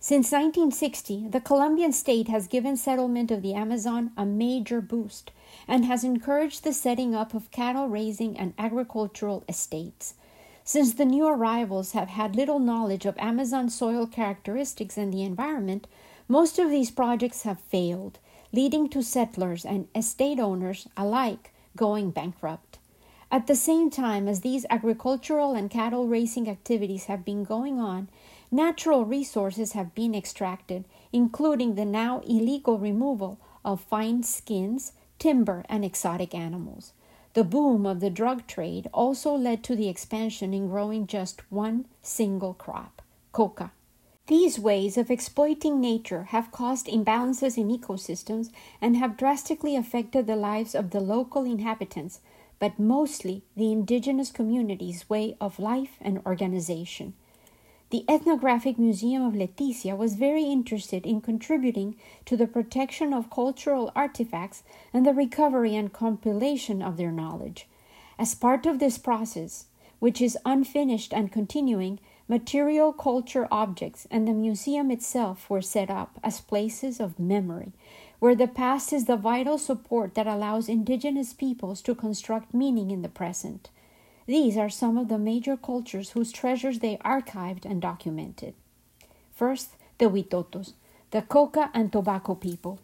Since 0.00 0.32
1960, 0.32 1.28
the 1.28 1.40
Colombian 1.40 1.92
state 1.92 2.26
has 2.26 2.48
given 2.48 2.76
settlement 2.76 3.30
of 3.30 3.42
the 3.42 3.54
Amazon 3.54 4.10
a 4.16 4.26
major 4.26 4.80
boost 4.80 5.30
and 5.68 5.84
has 5.84 6.02
encouraged 6.02 6.64
the 6.64 6.72
setting 6.72 7.14
up 7.14 7.34
of 7.34 7.52
cattle 7.52 7.88
raising 7.88 8.36
and 8.36 8.52
agricultural 8.58 9.44
estates. 9.48 10.14
Since 10.68 10.92
the 10.92 11.06
new 11.06 11.26
arrivals 11.26 11.92
have 11.92 12.08
had 12.08 12.36
little 12.36 12.58
knowledge 12.58 13.06
of 13.06 13.16
Amazon 13.16 13.70
soil 13.70 14.06
characteristics 14.06 14.98
and 14.98 15.10
the 15.10 15.22
environment, 15.22 15.86
most 16.28 16.58
of 16.58 16.68
these 16.68 16.90
projects 16.90 17.44
have 17.44 17.58
failed, 17.58 18.18
leading 18.52 18.90
to 18.90 19.02
settlers 19.02 19.64
and 19.64 19.88
estate 19.94 20.38
owners 20.38 20.86
alike 20.94 21.54
going 21.74 22.10
bankrupt. 22.10 22.78
At 23.32 23.46
the 23.46 23.54
same 23.54 23.88
time 23.88 24.28
as 24.28 24.42
these 24.42 24.66
agricultural 24.68 25.54
and 25.54 25.70
cattle 25.70 26.06
raising 26.06 26.50
activities 26.50 27.06
have 27.06 27.24
been 27.24 27.44
going 27.44 27.80
on, 27.80 28.10
natural 28.50 29.06
resources 29.06 29.72
have 29.72 29.94
been 29.94 30.14
extracted, 30.14 30.84
including 31.14 31.76
the 31.76 31.86
now 31.86 32.20
illegal 32.26 32.78
removal 32.78 33.40
of 33.64 33.80
fine 33.80 34.22
skins, 34.22 34.92
timber, 35.18 35.64
and 35.70 35.82
exotic 35.82 36.34
animals. 36.34 36.92
The 37.38 37.44
boom 37.44 37.86
of 37.86 38.00
the 38.00 38.10
drug 38.10 38.48
trade 38.48 38.88
also 38.92 39.32
led 39.32 39.62
to 39.62 39.76
the 39.76 39.88
expansion 39.88 40.52
in 40.52 40.66
growing 40.66 41.06
just 41.06 41.48
one 41.52 41.86
single 42.02 42.52
crop, 42.52 43.00
coca. 43.30 43.70
These 44.26 44.58
ways 44.58 44.98
of 44.98 45.08
exploiting 45.08 45.80
nature 45.80 46.24
have 46.34 46.50
caused 46.50 46.88
imbalances 46.88 47.56
in 47.56 47.68
ecosystems 47.68 48.50
and 48.80 48.96
have 48.96 49.16
drastically 49.16 49.76
affected 49.76 50.26
the 50.26 50.34
lives 50.34 50.74
of 50.74 50.90
the 50.90 50.98
local 50.98 51.44
inhabitants, 51.44 52.18
but 52.58 52.76
mostly 52.76 53.44
the 53.56 53.70
indigenous 53.70 54.32
community's 54.32 55.08
way 55.08 55.36
of 55.40 55.60
life 55.60 55.96
and 56.00 56.20
organization. 56.26 57.14
The 57.90 58.04
Ethnographic 58.06 58.78
Museum 58.78 59.22
of 59.22 59.32
Leticia 59.32 59.96
was 59.96 60.14
very 60.14 60.44
interested 60.44 61.06
in 61.06 61.22
contributing 61.22 61.96
to 62.26 62.36
the 62.36 62.46
protection 62.46 63.14
of 63.14 63.30
cultural 63.30 63.90
artifacts 63.96 64.62
and 64.92 65.06
the 65.06 65.14
recovery 65.14 65.74
and 65.74 65.90
compilation 65.90 66.82
of 66.82 66.98
their 66.98 67.10
knowledge. 67.10 67.66
As 68.18 68.34
part 68.34 68.66
of 68.66 68.78
this 68.78 68.98
process, 68.98 69.66
which 70.00 70.20
is 70.20 70.36
unfinished 70.44 71.14
and 71.14 71.32
continuing, 71.32 71.98
material 72.28 72.92
culture 72.92 73.48
objects 73.50 74.06
and 74.10 74.28
the 74.28 74.34
museum 74.34 74.90
itself 74.90 75.48
were 75.48 75.62
set 75.62 75.88
up 75.88 76.20
as 76.22 76.42
places 76.42 77.00
of 77.00 77.18
memory 77.18 77.72
where 78.18 78.34
the 78.34 78.48
past 78.48 78.92
is 78.92 79.04
the 79.04 79.16
vital 79.16 79.56
support 79.56 80.14
that 80.14 80.26
allows 80.26 80.68
indigenous 80.68 81.32
peoples 81.32 81.80
to 81.80 81.94
construct 81.94 82.52
meaning 82.52 82.90
in 82.90 83.02
the 83.02 83.08
present. 83.08 83.70
These 84.28 84.58
are 84.58 84.68
some 84.68 84.98
of 84.98 85.08
the 85.08 85.16
major 85.16 85.56
cultures 85.56 86.10
whose 86.10 86.32
treasures 86.32 86.80
they 86.80 86.98
archived 86.98 87.64
and 87.64 87.80
documented. 87.80 88.52
First, 89.32 89.70
the 89.96 90.10
Huitotos, 90.10 90.74
the 91.12 91.22
Coca 91.22 91.70
and 91.72 91.90
Tobacco 91.90 92.34
people. 92.34 92.78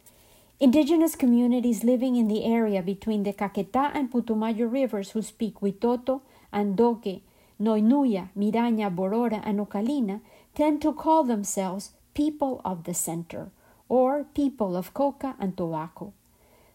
Indigenous 0.59 1.15
communities 1.15 1.85
living 1.85 2.17
in 2.17 2.29
the 2.29 2.47
area 2.47 2.81
between 2.81 3.25
the 3.25 3.35
Caquetá 3.35 3.91
and 3.93 4.11
Putumayo 4.11 4.73
rivers 4.73 5.11
who 5.11 5.21
speak 5.21 5.57
Huitoto, 5.61 6.23
Andoque, 6.51 7.21
Nonuya, 7.61 8.31
Miraña, 8.35 8.89
Borora, 8.89 9.43
and 9.45 9.59
Ocaina 9.61 10.23
tend 10.55 10.81
to 10.81 10.95
call 10.95 11.25
themselves 11.25 11.91
people 12.15 12.63
of 12.65 12.85
the 12.85 12.95
center 12.95 13.51
or 13.91 14.25
people 14.33 14.75
of 14.75 14.95
coca 14.95 15.35
and 15.39 15.59
tobacco. 15.59 16.15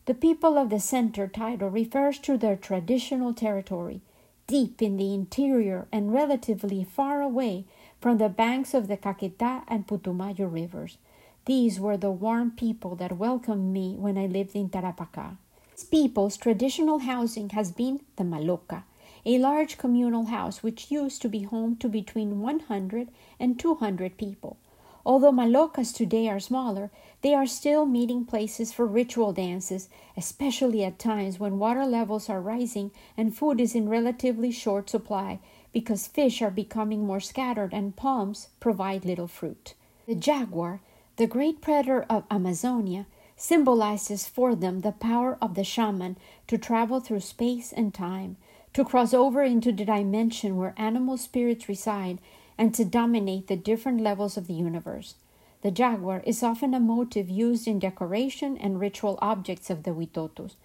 The 0.06 0.14
people 0.14 0.60
of 0.60 0.70
the 0.70 0.80
center 0.80 1.28
title 1.28 1.70
refers 1.70 2.20
to 2.20 2.38
their 2.38 2.56
traditional 2.56 3.34
territory, 3.34 4.02
deep 4.50 4.82
in 4.82 4.98
the 4.98 5.14
interior 5.14 5.88
and 5.92 6.12
relatively 6.12 6.84
far 6.84 7.22
away 7.22 7.66
from 8.02 8.18
the 8.18 8.28
banks 8.28 8.74
of 8.74 8.88
the 8.88 8.98
Caquetá 8.98 9.62
and 9.68 9.86
Putumayo 9.86 10.52
rivers. 10.52 10.98
These 11.46 11.80
were 11.80 11.98
the 11.98 12.10
warm 12.10 12.50
people 12.50 12.96
that 12.96 13.20
welcomed 13.20 13.72
me 13.72 13.96
when 13.96 14.18
I 14.18 14.26
lived 14.26 14.56
in 14.56 14.70
Tarapacá. 14.70 15.38
These 15.76 15.84
people's 15.84 16.36
traditional 16.36 16.98
housing 16.98 17.50
has 17.52 17.72
been 17.72 18.02
the 18.16 18.24
maloca, 18.24 18.86
a 19.24 19.38
large 19.38 19.78
communal 19.78 20.26
house 20.26 20.64
which 20.64 20.90
used 20.90 21.22
to 21.22 21.30
be 21.30 21.44
home 21.44 21.76
to 21.76 21.88
between 21.88 22.42
100 22.42 23.10
and 23.40 23.60
200 23.60 24.18
people. 24.18 24.58
Although 25.06 25.32
malocas 25.32 25.94
today 25.94 26.28
are 26.28 26.40
smaller, 26.40 26.92
they 27.22 27.34
are 27.34 27.46
still 27.46 27.86
meeting 27.86 28.26
places 28.26 28.72
for 28.72 28.86
ritual 28.86 29.34
dances, 29.34 29.90
especially 30.18 30.84
at 30.84 31.00
times 31.00 31.40
when 31.40 31.60
water 31.60 31.86
levels 31.86 32.30
are 32.30 32.42
rising 32.42 32.92
and 33.18 33.36
food 33.36 33.60
is 33.62 33.76
in 33.76 33.90
relatively 33.90 34.52
short 34.52 34.90
supply 34.90 35.40
because 35.72 36.08
fish 36.08 36.42
are 36.42 36.52
becoming 36.52 37.06
more 37.06 37.20
scattered 37.20 37.74
and 37.74 37.96
palms 37.96 38.50
provide 38.60 39.06
little 39.06 39.28
fruit. 39.28 39.74
The 40.08 40.16
jaguar, 40.16 40.82
the 41.18 41.28
great 41.28 41.62
predator 41.62 42.06
of 42.10 42.24
Amazonia, 42.32 43.06
symbolizes 43.36 44.28
for 44.28 44.56
them 44.56 44.82
the 44.82 44.92
power 44.92 45.38
of 45.42 45.56
the 45.56 45.64
shaman 45.64 46.18
to 46.48 46.58
travel 46.58 47.00
through 47.00 47.22
space 47.22 47.72
and 47.72 47.94
time, 47.94 48.38
to 48.74 48.84
cross 48.84 49.14
over 49.14 49.44
into 49.44 49.72
the 49.72 49.86
dimension 49.86 50.58
where 50.58 50.74
animal 50.78 51.18
spirits 51.18 51.70
reside 51.70 52.20
and 52.60 52.76
to 52.76 52.84
dominate 52.84 53.48
the 53.48 53.56
different 53.56 54.02
levels 54.02 54.38
of 54.38 54.46
the 54.48 54.54
universe. 54.54 55.16
The 55.62 55.72
jaguar 55.72 56.22
is 56.26 56.44
often 56.44 56.74
a 56.74 56.80
motif 56.80 57.30
used 57.30 57.68
in 57.68 57.80
decoration 57.80 58.58
and 58.58 58.80
ritual 58.80 59.18
objects 59.22 59.70
of 59.70 59.84
the 59.84 59.92
Huitotos. 59.92 60.56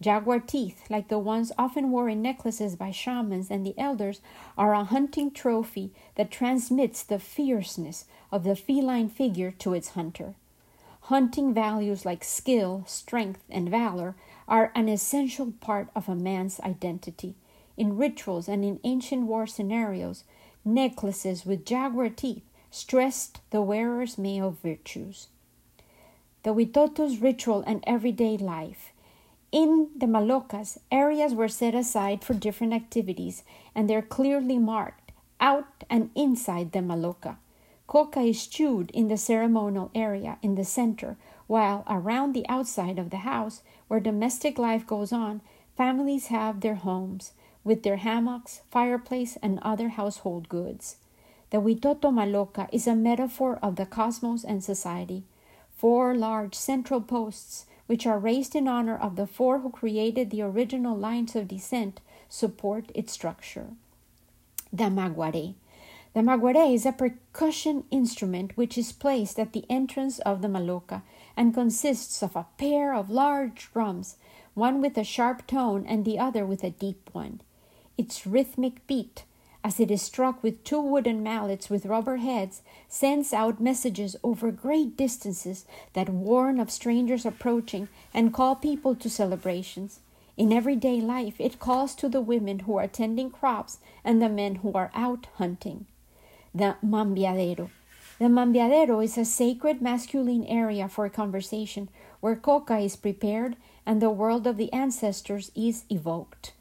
Jaguar 0.00 0.40
teeth, 0.40 0.82
like 0.90 1.06
the 1.08 1.18
ones 1.18 1.52
often 1.56 1.92
worn 1.92 2.10
in 2.10 2.22
necklaces 2.22 2.74
by 2.74 2.90
shamans 2.90 3.50
and 3.50 3.64
the 3.64 3.78
elders, 3.78 4.20
are 4.58 4.74
a 4.74 4.82
hunting 4.82 5.30
trophy 5.30 5.92
that 6.16 6.32
transmits 6.32 7.04
the 7.04 7.20
fierceness 7.20 8.04
of 8.32 8.42
the 8.42 8.56
feline 8.56 9.08
figure 9.08 9.52
to 9.52 9.74
its 9.74 9.90
hunter. 9.90 10.34
hunting 11.04 11.52
values 11.52 12.06
like 12.06 12.24
skill, 12.24 12.82
strength, 12.86 13.44
and 13.50 13.68
valor 13.68 14.14
are 14.48 14.72
an 14.74 14.88
essential 14.88 15.52
part 15.60 15.88
of 15.94 16.08
a 16.08 16.14
man's 16.14 16.58
identity. 16.60 17.34
In 17.76 17.96
rituals 17.96 18.48
and 18.48 18.64
in 18.64 18.80
ancient 18.84 19.22
war 19.26 19.46
scenarios, 19.46 20.24
necklaces 20.64 21.44
with 21.44 21.64
jaguar 21.64 22.08
teeth 22.08 22.42
stressed 22.70 23.40
the 23.50 23.62
wearer's 23.62 24.18
male 24.18 24.56
virtues. 24.62 25.28
The 26.42 26.52
Witoto's 26.54 27.18
ritual 27.18 27.62
and 27.66 27.82
everyday 27.86 28.36
life. 28.36 28.92
In 29.52 29.90
the 29.96 30.06
Malocas, 30.06 30.78
areas 30.90 31.34
were 31.34 31.48
set 31.48 31.74
aside 31.74 32.24
for 32.24 32.34
different 32.34 32.72
activities 32.72 33.44
and 33.74 33.88
they're 33.88 34.02
clearly 34.02 34.58
marked 34.58 35.12
out 35.40 35.84
and 35.88 36.10
inside 36.14 36.72
the 36.72 36.80
Maloca. 36.80 37.36
Coca 37.86 38.20
is 38.20 38.46
chewed 38.46 38.90
in 38.90 39.08
the 39.08 39.16
ceremonial 39.16 39.90
area 39.94 40.38
in 40.42 40.54
the 40.54 40.64
center, 40.64 41.16
while 41.46 41.84
around 41.86 42.32
the 42.32 42.48
outside 42.48 42.98
of 42.98 43.10
the 43.10 43.18
house, 43.18 43.62
where 43.88 44.00
domestic 44.00 44.58
life 44.58 44.86
goes 44.86 45.12
on, 45.12 45.42
families 45.76 46.28
have 46.28 46.60
their 46.60 46.76
homes 46.76 47.32
with 47.64 47.82
their 47.82 47.96
hammocks, 47.96 48.60
fireplace, 48.70 49.36
and 49.42 49.58
other 49.62 49.88
household 49.88 50.48
goods. 50.48 50.96
The 51.50 51.58
Witoto 51.58 52.12
Maloca 52.12 52.68
is 52.72 52.86
a 52.86 52.94
metaphor 52.94 53.58
of 53.62 53.76
the 53.76 53.86
cosmos 53.86 54.44
and 54.44 54.62
society. 54.62 55.24
Four 55.76 56.14
large 56.14 56.54
central 56.54 57.00
posts, 57.00 57.66
which 57.86 58.06
are 58.06 58.18
raised 58.18 58.54
in 58.54 58.68
honor 58.68 58.96
of 58.96 59.16
the 59.16 59.26
four 59.26 59.60
who 59.60 59.70
created 59.70 60.30
the 60.30 60.42
original 60.42 60.96
lines 60.96 61.34
of 61.34 61.48
descent, 61.48 62.00
support 62.28 62.90
its 62.94 63.12
structure. 63.12 63.68
The 64.72 64.84
Maguare. 64.84 65.54
The 66.14 66.20
maguare 66.20 66.72
is 66.72 66.86
a 66.86 66.92
percussion 66.92 67.84
instrument 67.90 68.56
which 68.56 68.78
is 68.78 68.92
placed 68.92 69.38
at 69.38 69.52
the 69.52 69.64
entrance 69.68 70.20
of 70.20 70.42
the 70.42 70.48
maloca 70.48 71.02
and 71.36 71.52
consists 71.52 72.22
of 72.22 72.36
a 72.36 72.46
pair 72.56 72.94
of 72.94 73.10
large 73.10 73.68
drums, 73.72 74.16
one 74.54 74.80
with 74.80 74.96
a 74.96 75.02
sharp 75.02 75.46
tone 75.46 75.84
and 75.86 76.04
the 76.04 76.18
other 76.18 76.46
with 76.46 76.62
a 76.62 76.70
deep 76.70 77.10
one. 77.12 77.40
Its 77.96 78.26
rhythmic 78.26 78.86
beat, 78.86 79.24
as 79.62 79.80
it 79.80 79.90
is 79.90 80.02
struck 80.02 80.42
with 80.42 80.64
two 80.64 80.80
wooden 80.80 81.22
mallets 81.22 81.70
with 81.70 81.86
rubber 81.86 82.16
heads, 82.16 82.62
sends 82.88 83.32
out 83.32 83.60
messages 83.60 84.16
over 84.22 84.50
great 84.50 84.96
distances 84.96 85.64
that 85.92 86.08
warn 86.08 86.60
of 86.60 86.70
strangers 86.70 87.24
approaching 87.24 87.88
and 88.12 88.34
call 88.34 88.56
people 88.56 88.94
to 88.94 89.08
celebrations. 89.08 90.00
In 90.36 90.52
everyday 90.52 91.00
life, 91.00 91.40
it 91.40 91.60
calls 91.60 91.94
to 91.94 92.08
the 92.08 92.20
women 92.20 92.60
who 92.60 92.76
are 92.76 92.88
tending 92.88 93.30
crops 93.30 93.78
and 94.04 94.20
the 94.20 94.28
men 94.28 94.56
who 94.56 94.72
are 94.72 94.90
out 94.94 95.28
hunting 95.36 95.86
the 96.54 96.76
mambeadero. 96.84 97.68
The 98.20 98.26
mambeadero 98.26 99.02
is 99.02 99.18
a 99.18 99.24
sacred 99.24 99.82
masculine 99.82 100.44
area 100.44 100.88
for 100.88 101.08
conversation 101.08 101.88
where 102.20 102.36
coca 102.36 102.78
is 102.78 102.94
prepared 102.94 103.56
and 103.84 104.00
the 104.00 104.10
world 104.10 104.46
of 104.46 104.56
the 104.56 104.72
ancestors 104.72 105.50
is 105.56 105.84
evoked. 105.90 106.52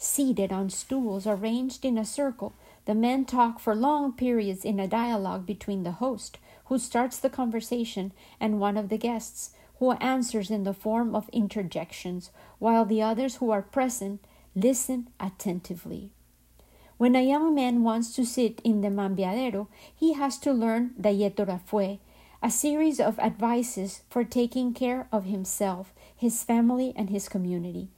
Seated 0.00 0.52
on 0.52 0.70
stools 0.70 1.26
arranged 1.26 1.84
in 1.84 1.98
a 1.98 2.04
circle, 2.04 2.52
the 2.84 2.94
men 2.94 3.24
talk 3.24 3.58
for 3.58 3.74
long 3.74 4.12
periods 4.12 4.64
in 4.64 4.78
a 4.78 4.86
dialogue 4.86 5.44
between 5.44 5.82
the 5.82 5.98
host, 5.98 6.38
who 6.66 6.78
starts 6.78 7.18
the 7.18 7.28
conversation, 7.28 8.12
and 8.38 8.60
one 8.60 8.76
of 8.76 8.90
the 8.90 8.96
guests, 8.96 9.50
who 9.80 9.92
answers 9.92 10.52
in 10.52 10.62
the 10.62 10.72
form 10.72 11.16
of 11.16 11.28
interjections, 11.30 12.30
while 12.60 12.84
the 12.84 13.02
others 13.02 13.36
who 13.36 13.50
are 13.50 13.60
present 13.60 14.20
listen 14.54 15.08
attentively. 15.18 16.10
When 16.96 17.16
a 17.16 17.26
young 17.26 17.52
man 17.54 17.82
wants 17.82 18.14
to 18.14 18.24
sit 18.24 18.60
in 18.62 18.82
the 18.82 18.90
mambeadero, 18.90 19.66
he 19.94 20.12
has 20.12 20.38
to 20.38 20.52
learn 20.52 20.94
the 20.96 21.10
yetarafue, 21.10 21.98
a 22.40 22.50
series 22.52 23.00
of 23.00 23.18
advices 23.18 24.02
for 24.08 24.22
taking 24.22 24.74
care 24.74 25.08
of 25.10 25.24
himself, 25.24 25.92
his 26.16 26.44
family, 26.44 26.92
and 26.94 27.10
his 27.10 27.28
community. 27.28 27.88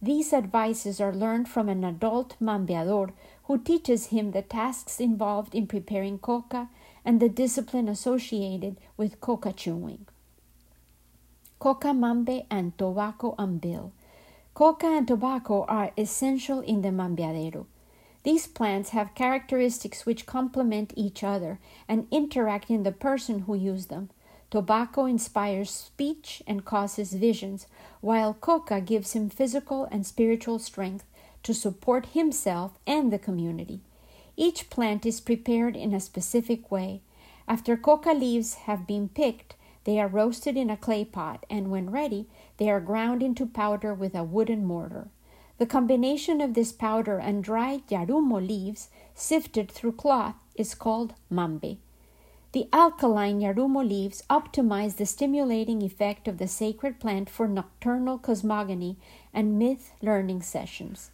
These 0.00 0.32
advices 0.32 1.00
are 1.00 1.12
learned 1.12 1.48
from 1.48 1.68
an 1.68 1.82
adult 1.82 2.36
mambeador 2.40 3.10
who 3.44 3.58
teaches 3.58 4.06
him 4.06 4.30
the 4.30 4.42
tasks 4.42 5.00
involved 5.00 5.54
in 5.54 5.66
preparing 5.66 6.18
coca 6.18 6.68
and 7.04 7.18
the 7.18 7.28
discipline 7.28 7.88
associated 7.88 8.76
with 8.96 9.20
coca 9.20 9.52
chewing. 9.52 10.06
Coca 11.58 11.88
mambe 11.88 12.46
and 12.48 12.78
tobacco 12.78 13.34
ambil. 13.38 13.92
Coca 14.54 14.86
and 14.86 15.08
tobacco 15.08 15.64
are 15.64 15.92
essential 15.98 16.60
in 16.60 16.82
the 16.82 16.90
mambeadero. 16.90 17.66
These 18.22 18.46
plants 18.46 18.90
have 18.90 19.14
characteristics 19.14 20.06
which 20.06 20.26
complement 20.26 20.92
each 20.94 21.24
other 21.24 21.58
and 21.88 22.06
interact 22.10 22.70
in 22.70 22.84
the 22.84 22.92
person 22.92 23.40
who 23.40 23.54
uses 23.54 23.86
them. 23.86 24.10
Tobacco 24.50 25.04
inspires 25.04 25.70
speech 25.70 26.42
and 26.46 26.64
causes 26.64 27.12
visions, 27.12 27.66
while 28.00 28.32
coca 28.32 28.80
gives 28.80 29.12
him 29.12 29.28
physical 29.28 29.86
and 29.90 30.06
spiritual 30.06 30.58
strength 30.58 31.04
to 31.42 31.52
support 31.52 32.06
himself 32.06 32.78
and 32.86 33.12
the 33.12 33.18
community. 33.18 33.80
Each 34.36 34.70
plant 34.70 35.04
is 35.04 35.20
prepared 35.20 35.76
in 35.76 35.92
a 35.92 36.00
specific 36.00 36.70
way. 36.70 37.02
After 37.46 37.76
coca 37.76 38.12
leaves 38.12 38.54
have 38.54 38.86
been 38.86 39.08
picked, 39.10 39.54
they 39.84 40.00
are 40.00 40.08
roasted 40.08 40.56
in 40.56 40.70
a 40.70 40.76
clay 40.76 41.04
pot, 41.04 41.44
and 41.50 41.70
when 41.70 41.90
ready, 41.90 42.26
they 42.56 42.70
are 42.70 42.80
ground 42.80 43.22
into 43.22 43.46
powder 43.46 43.92
with 43.92 44.14
a 44.14 44.24
wooden 44.24 44.64
mortar. 44.64 45.08
The 45.58 45.66
combination 45.66 46.40
of 46.40 46.54
this 46.54 46.72
powder 46.72 47.18
and 47.18 47.42
dried 47.42 47.86
yarumo 47.88 48.46
leaves 48.46 48.88
sifted 49.14 49.70
through 49.70 49.92
cloth 49.92 50.36
is 50.54 50.74
called 50.74 51.14
mambe. 51.30 51.78
The 52.52 52.66
alkaline 52.72 53.40
yarumo 53.40 53.86
leaves 53.86 54.22
optimize 54.30 54.96
the 54.96 55.04
stimulating 55.04 55.82
effect 55.82 56.26
of 56.26 56.38
the 56.38 56.48
sacred 56.48 56.98
plant 56.98 57.28
for 57.28 57.46
nocturnal 57.46 58.16
cosmogony 58.16 58.96
and 59.34 59.58
myth 59.58 59.92
learning 60.00 60.40
sessions. 60.40 61.10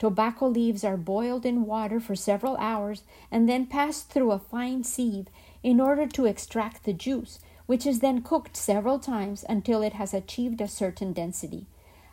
Tobacco 0.00 0.48
leaves 0.48 0.82
are 0.82 0.96
boiled 0.96 1.46
in 1.46 1.66
water 1.66 2.00
for 2.00 2.16
several 2.16 2.56
hours 2.56 3.04
and 3.30 3.48
then 3.48 3.66
passed 3.66 4.08
through 4.08 4.32
a 4.32 4.40
fine 4.40 4.82
sieve 4.82 5.28
in 5.62 5.80
order 5.80 6.08
to 6.08 6.26
extract 6.26 6.82
the 6.82 6.92
juice, 6.92 7.38
which 7.66 7.86
is 7.86 8.00
then 8.00 8.20
cooked 8.20 8.56
several 8.56 8.98
times 8.98 9.44
until 9.48 9.82
it 9.82 9.92
has 9.92 10.12
achieved 10.12 10.60
a 10.60 10.66
certain 10.66 11.12
density. 11.12 11.66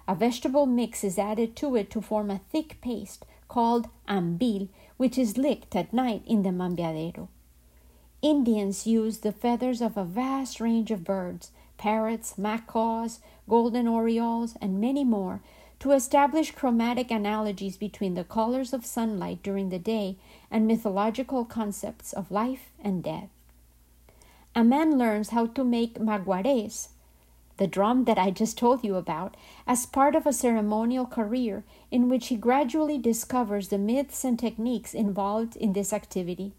A 0.07 0.13
vegetable 0.13 0.67
mix 0.67 1.03
is 1.03 1.17
added 1.17 1.55
to 1.55 1.75
it 1.75 1.89
to 1.89 2.01
form 2.01 2.29
a 2.29 2.41
thick 2.51 2.79
paste 2.81 3.25
called 3.47 3.87
ambil, 4.07 4.67
which 4.97 5.17
is 5.17 5.39
licked 5.39 5.75
at 5.75 5.91
night 5.91 6.21
in 6.27 6.43
the 6.43 6.51
mambeadero. 6.51 7.29
Indians 8.21 8.85
use 8.85 9.19
the 9.19 9.31
feathers 9.31 9.81
of 9.81 9.95
a 9.95 10.03
vast 10.03 10.59
range 10.59 10.91
of 10.91 11.05
birds, 11.05 11.51
parrots, 11.77 12.37
macaws, 12.37 13.19
golden 13.47 13.87
orioles, 13.87 14.55
and 14.61 14.81
many 14.81 15.05
more, 15.05 15.41
to 15.79 15.91
establish 15.91 16.51
chromatic 16.51 17.09
analogies 17.09 17.77
between 17.77 18.15
the 18.15 18.25
colors 18.25 18.73
of 18.73 18.85
sunlight 18.85 19.41
during 19.41 19.69
the 19.69 19.79
day 19.79 20.17
and 20.51 20.67
mythological 20.67 21.45
concepts 21.45 22.11
of 22.11 22.29
life 22.29 22.69
and 22.83 23.01
death. 23.01 23.29
A 24.53 24.65
man 24.65 24.97
learns 24.97 25.29
how 25.29 25.45
to 25.45 25.63
make 25.63 25.97
maguares, 25.97 26.89
the 27.55 27.67
drum 27.67 28.03
that 28.03 28.17
I 28.17 28.31
just 28.31 28.57
told 28.57 28.83
you 28.83 28.95
about, 28.95 29.37
as 29.65 29.85
part 29.85 30.15
of 30.15 30.27
a 30.27 30.33
ceremonial 30.33 31.05
career 31.05 31.63
in 31.89 32.09
which 32.09 32.27
he 32.27 32.35
gradually 32.35 32.97
discovers 32.97 33.69
the 33.69 33.77
myths 33.77 34.25
and 34.25 34.37
techniques 34.37 34.93
involved 34.93 35.55
in 35.55 35.71
this 35.71 35.93
activity. 35.93 36.51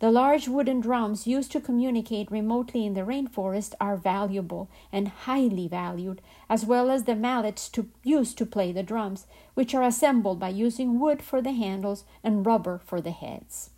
The 0.00 0.10
large 0.12 0.46
wooden 0.46 0.80
drums 0.80 1.26
used 1.26 1.50
to 1.52 1.60
communicate 1.60 2.30
remotely 2.30 2.86
in 2.86 2.94
the 2.94 3.00
rainforest 3.00 3.74
are 3.80 3.96
valuable 3.96 4.68
and 4.92 5.08
highly 5.08 5.66
valued, 5.66 6.22
as 6.48 6.64
well 6.64 6.88
as 6.90 7.04
the 7.04 7.16
mallets 7.16 7.68
to, 7.70 7.88
used 8.04 8.38
to 8.38 8.46
play 8.46 8.70
the 8.70 8.84
drums, 8.84 9.26
which 9.54 9.74
are 9.74 9.82
assembled 9.82 10.38
by 10.38 10.50
using 10.50 11.00
wood 11.00 11.20
for 11.20 11.42
the 11.42 11.52
handles 11.52 12.04
and 12.22 12.46
rubber 12.46 12.80
for 12.84 13.00
the 13.00 13.10
heads. 13.10 13.70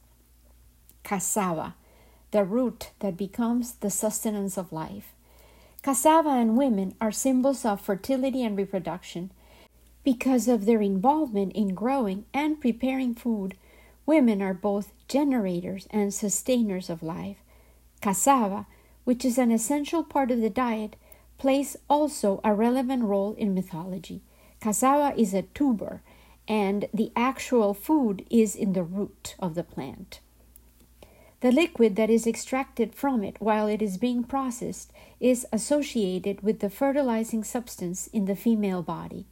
Cassava, 1.02 1.74
the 2.33 2.44
root 2.44 2.90
that 2.98 3.16
becomes 3.16 3.76
the 3.76 3.90
sustenance 3.90 4.59
of 4.59 4.72
life. 4.72 5.14
Cassava 5.83 6.28
and 6.28 6.59
women 6.59 6.94
are 7.00 7.11
symbols 7.11 7.64
of 7.64 7.80
fertility 7.80 8.44
and 8.44 8.59
reproduction. 8.59 9.30
Because 10.04 10.48
of 10.48 10.66
their 10.66 10.83
involvement 10.83 11.52
in 11.52 11.74
growing 11.74 12.26
and 12.35 12.61
preparing 12.61 13.14
food, 13.14 13.56
women 14.06 14.42
are 14.42 14.54
both 14.54 14.92
generators 15.08 15.86
and 15.90 16.12
sustainers 16.12 16.90
of 16.90 17.02
life. 17.02 17.38
Cassava, 18.00 18.66
which 19.04 19.24
is 19.24 19.38
an 19.38 19.50
essential 19.50 20.02
part 20.02 20.30
of 20.30 20.40
the 20.40 20.50
diet, 20.50 20.96
plays 21.38 21.76
also 21.88 22.40
a 22.44 22.54
relevant 22.54 23.04
role 23.04 23.34
in 23.34 23.54
mythology. 23.54 24.22
Cassava 24.60 25.18
is 25.18 25.32
a 25.32 25.42
tuber, 25.42 26.02
and 26.46 26.86
the 26.92 27.12
actual 27.16 27.74
food 27.74 28.24
is 28.30 28.54
in 28.54 28.72
the 28.72 28.82
root 28.82 29.34
of 29.38 29.54
the 29.54 29.64
plant. 29.64 30.20
The 31.40 31.50
liquid 31.50 31.96
that 31.96 32.10
is 32.10 32.26
extracted 32.26 32.94
from 32.94 33.24
it 33.24 33.36
while 33.40 33.66
it 33.66 33.80
is 33.80 33.96
being 33.96 34.24
processed 34.24 34.92
is 35.20 35.46
associated 35.52 36.42
with 36.42 36.60
the 36.60 36.68
fertilizing 36.68 37.44
substance 37.44 38.08
in 38.08 38.26
the 38.26 38.36
female 38.36 38.82
body. 38.82 39.26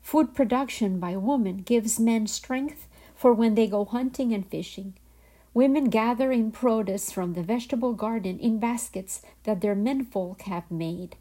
Food 0.00 0.32
production 0.32 1.00
by 1.00 1.16
women 1.16 1.58
gives 1.58 1.98
men 1.98 2.28
strength 2.28 2.86
for 3.20 3.34
when 3.34 3.54
they 3.54 3.66
go 3.66 3.84
hunting 3.84 4.32
and 4.32 4.46
fishing. 4.46 4.94
Women 5.52 5.90
gather 5.90 6.32
in 6.32 6.50
produce 6.50 7.12
from 7.12 7.34
the 7.34 7.42
vegetable 7.42 7.92
garden 7.92 8.38
in 8.38 8.58
baskets 8.58 9.20
that 9.44 9.60
their 9.60 9.74
menfolk 9.74 10.40
have 10.42 10.70
made. 10.70 11.16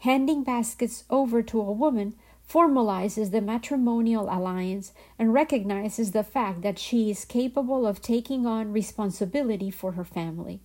Handing 0.00 0.42
baskets 0.42 1.04
over 1.08 1.40
to 1.40 1.58
a 1.58 1.72
woman 1.72 2.14
formalizes 2.46 3.30
the 3.30 3.40
matrimonial 3.40 4.24
alliance 4.24 4.92
and 5.18 5.32
recognizes 5.32 6.10
the 6.10 6.24
fact 6.24 6.60
that 6.60 6.78
she 6.78 7.10
is 7.10 7.24
capable 7.24 7.86
of 7.86 8.02
taking 8.02 8.44
on 8.44 8.70
responsibility 8.70 9.70
for 9.70 9.92
her 9.92 10.04
family. 10.04 10.60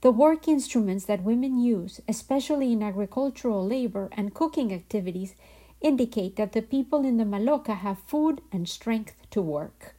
The 0.00 0.12
work 0.12 0.48
instruments 0.48 1.04
that 1.04 1.24
women 1.24 1.60
use, 1.60 2.00
especially 2.08 2.72
in 2.72 2.82
agricultural 2.82 3.66
labor 3.66 4.08
and 4.12 4.32
cooking 4.32 4.72
activities, 4.72 5.34
indicate 5.80 6.36
that 6.36 6.52
the 6.52 6.62
people 6.62 7.04
in 7.04 7.16
the 7.16 7.24
Maloca 7.24 7.76
have 7.76 7.98
food 8.06 8.40
and 8.52 8.68
strength 8.68 9.14
to 9.30 9.40
work. 9.40 9.94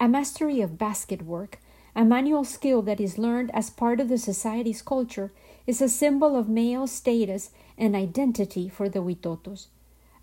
A 0.00 0.08
mastery 0.08 0.60
of 0.60 0.78
basket 0.78 1.22
work, 1.22 1.58
a 1.94 2.04
manual 2.04 2.44
skill 2.44 2.82
that 2.82 3.00
is 3.00 3.18
learned 3.18 3.50
as 3.52 3.70
part 3.70 4.00
of 4.00 4.08
the 4.08 4.18
society's 4.18 4.82
culture, 4.82 5.32
is 5.66 5.82
a 5.82 5.88
symbol 5.88 6.36
of 6.36 6.48
male 6.48 6.86
status 6.86 7.50
and 7.76 7.94
identity 7.94 8.68
for 8.68 8.88
the 8.88 9.00
Huitotos. 9.00 9.66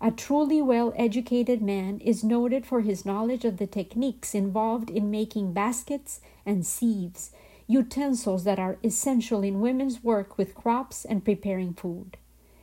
A 0.00 0.10
truly 0.10 0.60
well 0.60 0.92
educated 0.96 1.62
man 1.62 2.00
is 2.00 2.24
noted 2.24 2.66
for 2.66 2.82
his 2.82 3.06
knowledge 3.06 3.44
of 3.44 3.56
the 3.56 3.66
techniques 3.66 4.34
involved 4.34 4.90
in 4.90 5.10
making 5.10 5.52
baskets 5.52 6.20
and 6.44 6.66
sieves 6.66 7.30
utensils 7.66 8.44
that 8.44 8.58
are 8.58 8.78
essential 8.84 9.42
in 9.42 9.60
women's 9.60 10.04
work 10.04 10.38
with 10.38 10.54
crops 10.54 11.04
and 11.04 11.24
preparing 11.24 11.74
food. 11.74 12.16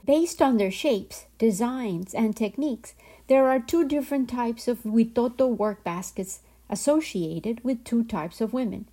Based 0.05 0.41
on 0.41 0.57
their 0.57 0.71
shapes, 0.71 1.27
designs, 1.37 2.13
and 2.13 2.35
techniques, 2.35 2.93
there 3.27 3.47
are 3.47 3.59
two 3.59 3.87
different 3.87 4.29
types 4.29 4.67
of 4.67 4.83
Huitoto 4.83 5.47
work 5.47 5.81
baskets 5.85 6.41
associated 6.69 7.63
with 7.63 7.85
two 7.85 8.03
types 8.03 8.41
of 8.41 8.51
women. 8.51 8.89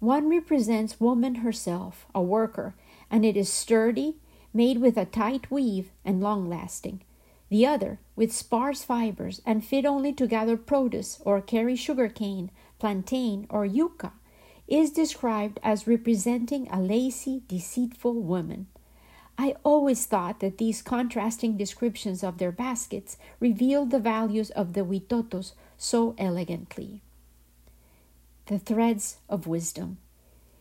One 0.00 0.30
represents 0.30 1.00
woman 1.00 1.36
herself, 1.36 2.06
a 2.14 2.22
worker, 2.22 2.74
and 3.10 3.26
it 3.26 3.36
is 3.36 3.52
sturdy, 3.52 4.16
made 4.54 4.78
with 4.78 4.96
a 4.96 5.04
tight 5.04 5.50
weave 5.50 5.90
and 6.02 6.22
long 6.22 6.48
lasting. 6.48 7.02
The 7.50 7.66
other, 7.66 7.98
with 8.16 8.32
sparse 8.32 8.84
fibers 8.84 9.42
and 9.44 9.62
fit 9.62 9.84
only 9.84 10.14
to 10.14 10.26
gather 10.26 10.56
produce 10.56 11.20
or 11.26 11.42
carry 11.42 11.76
sugar 11.76 12.08
cane, 12.08 12.50
plantain, 12.78 13.46
or 13.50 13.66
yucca, 13.66 14.12
is 14.66 14.90
described 14.90 15.60
as 15.62 15.86
representing 15.86 16.68
a 16.70 16.80
lazy, 16.80 17.42
deceitful 17.48 18.14
woman. 18.14 18.66
I 19.36 19.56
always 19.64 20.06
thought 20.06 20.40
that 20.40 20.58
these 20.58 20.82
contrasting 20.82 21.56
descriptions 21.56 22.22
of 22.22 22.38
their 22.38 22.52
baskets 22.52 23.16
revealed 23.40 23.90
the 23.90 23.98
values 23.98 24.50
of 24.50 24.74
the 24.74 24.84
Huitotos 24.84 25.52
so 25.76 26.14
elegantly. 26.18 27.02
The 28.46 28.58
threads 28.58 29.18
of 29.28 29.46
wisdom. 29.46 29.98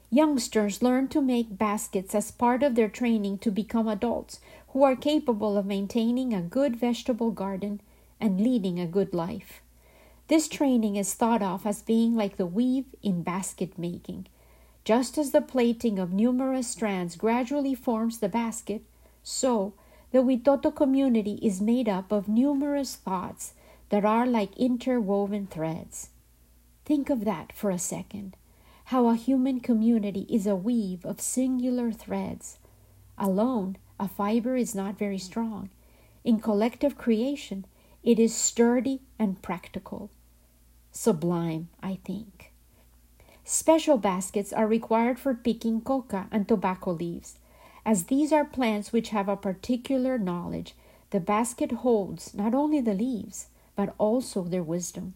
Youngsters 0.10 0.82
learn 0.82 1.08
to 1.10 1.22
make 1.22 1.58
baskets 1.58 2.14
as 2.14 2.32
part 2.32 2.64
of 2.64 2.76
their 2.76 2.88
training 2.88 3.40
to 3.40 3.52
become 3.52 3.88
adults 3.88 4.40
who 4.70 4.84
are 4.84 4.96
capable 4.96 5.58
of 5.58 5.66
maintaining 5.66 6.34
a 6.34 6.42
good 6.42 6.76
vegetable 6.76 7.32
garden 7.32 7.82
and 8.20 8.40
leading 8.40 8.80
a 8.80 8.88
good 8.88 9.14
life. 9.14 9.62
This 10.28 10.48
training 10.48 10.96
is 10.96 11.14
thought 11.14 11.42
of 11.42 11.66
as 11.66 11.82
being 11.82 12.16
like 12.16 12.38
the 12.38 12.46
weave 12.46 12.86
in 13.02 13.24
basket 13.24 13.78
making. 13.78 14.28
Just 14.84 15.18
as 15.18 15.32
the 15.32 15.42
plaiting 15.42 15.98
of 15.98 16.12
numerous 16.12 16.68
strands 16.68 17.16
gradually 17.16 17.74
forms 17.74 18.20
the 18.20 18.30
basket, 18.30 18.84
so 19.24 19.74
the 20.12 20.20
Witoto 20.20 20.76
community 20.76 21.40
is 21.42 21.62
made 21.62 21.88
up 21.88 22.12
of 22.12 22.28
numerous 22.28 22.96
thoughts 22.96 23.54
that 23.90 24.04
are 24.04 24.26
like 24.26 24.58
interwoven 24.58 25.48
threads. 25.48 26.10
Think 26.86 27.10
of 27.10 27.24
that 27.26 27.54
for 27.54 27.70
a 27.70 27.80
second 27.80 28.36
how 28.86 29.08
a 29.08 29.16
human 29.16 29.60
community 29.60 30.26
is 30.30 30.46
a 30.46 30.56
weave 30.56 31.06
of 31.06 31.22
singular 31.22 31.92
threads. 31.92 32.58
Alone, 33.18 33.78
a 34.00 34.08
fiber 34.08 34.56
is 34.56 34.76
not 34.76 34.98
very 34.98 35.18
strong. 35.18 35.70
In 36.24 36.40
collective 36.40 36.98
creation, 36.98 37.66
it 38.04 38.20
is 38.20 38.36
sturdy 38.36 39.02
and 39.18 39.42
practical. 39.42 40.12
Sublime, 40.92 41.70
I 41.82 42.00
think. 42.04 42.53
Special 43.46 43.98
baskets 43.98 44.54
are 44.54 44.66
required 44.66 45.20
for 45.20 45.34
picking 45.34 45.82
coca 45.82 46.28
and 46.32 46.48
tobacco 46.48 46.92
leaves. 46.92 47.38
As 47.86 48.06
these 48.06 48.32
are 48.32 48.46
plants 48.46 48.94
which 48.94 49.10
have 49.10 49.28
a 49.28 49.36
particular 49.36 50.18
knowledge, 50.18 50.76
the 51.10 51.20
basket 51.20 51.72
holds 51.72 52.34
not 52.34 52.54
only 52.54 52.80
the 52.80 52.94
leaves, 52.94 53.48
but 53.76 53.94
also 53.98 54.44
their 54.44 54.64
wisdom. 54.64 55.14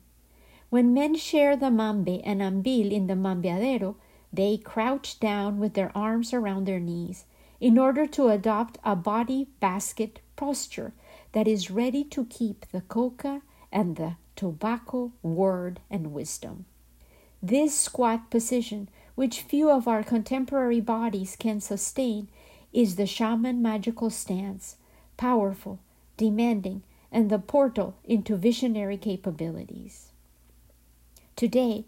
When 0.69 0.93
men 0.93 1.15
share 1.15 1.55
the 1.55 1.71
mambe 1.71 2.21
and 2.25 2.41
ambil 2.41 2.91
in 2.91 3.07
the 3.07 3.15
mambeadero, 3.15 3.95
they 4.33 4.57
crouch 4.57 5.21
down 5.21 5.57
with 5.57 5.73
their 5.73 5.95
arms 5.95 6.33
around 6.33 6.65
their 6.65 6.81
knees 6.81 7.23
in 7.61 7.77
order 7.77 8.05
to 8.05 8.27
adopt 8.27 8.77
a 8.83 8.95
body 8.95 9.47
basket 9.61 10.19
posture 10.35 10.93
that 11.31 11.47
is 11.47 11.71
ready 11.71 12.03
to 12.03 12.25
keep 12.25 12.65
the 12.71 12.81
coca 12.81 13.41
and 13.71 13.95
the 13.95 14.15
tobacco, 14.35 15.13
word, 15.23 15.79
and 15.89 16.13
wisdom. 16.13 16.65
This 17.41 17.77
squat 17.77 18.31
position, 18.31 18.89
which 19.15 19.41
few 19.41 19.69
of 19.69 19.87
our 19.87 20.03
contemporary 20.03 20.81
bodies 20.81 21.35
can 21.35 21.61
sustain, 21.61 22.29
is 22.73 22.95
the 22.95 23.05
shaman 23.05 23.61
magical 23.61 24.09
stance, 24.09 24.75
powerful, 25.17 25.79
demanding, 26.17 26.81
and 27.11 27.29
the 27.29 27.39
portal 27.39 27.95
into 28.03 28.35
visionary 28.35 28.97
capabilities. 28.97 30.11
Today, 31.35 31.85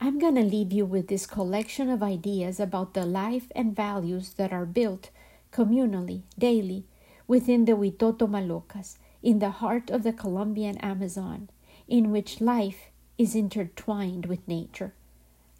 I'm 0.00 0.18
going 0.18 0.34
to 0.34 0.42
leave 0.42 0.72
you 0.72 0.84
with 0.84 1.08
this 1.08 1.26
collection 1.26 1.88
of 1.88 2.02
ideas 2.02 2.58
about 2.58 2.94
the 2.94 3.06
life 3.06 3.52
and 3.54 3.76
values 3.76 4.34
that 4.34 4.52
are 4.52 4.66
built 4.66 5.10
communally, 5.52 6.22
daily, 6.38 6.84
within 7.28 7.64
the 7.64 7.72
Huitoto 7.72 8.26
Malocas, 8.26 8.96
in 9.22 9.38
the 9.38 9.50
heart 9.50 9.90
of 9.90 10.02
the 10.02 10.12
Colombian 10.12 10.78
Amazon, 10.78 11.48
in 11.86 12.10
which 12.10 12.40
life 12.40 12.89
is 13.20 13.34
intertwined 13.34 14.24
with 14.24 14.48
nature. 14.48 14.94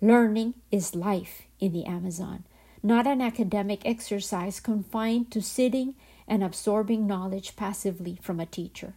Learning 0.00 0.54
is 0.72 0.94
life 0.94 1.42
in 1.60 1.74
the 1.74 1.84
Amazon, 1.84 2.42
not 2.82 3.06
an 3.06 3.20
academic 3.20 3.84
exercise 3.84 4.60
confined 4.60 5.30
to 5.30 5.42
sitting 5.42 5.94
and 6.26 6.42
absorbing 6.42 7.06
knowledge 7.06 7.56
passively 7.56 8.18
from 8.22 8.40
a 8.40 8.46
teacher. 8.46 8.94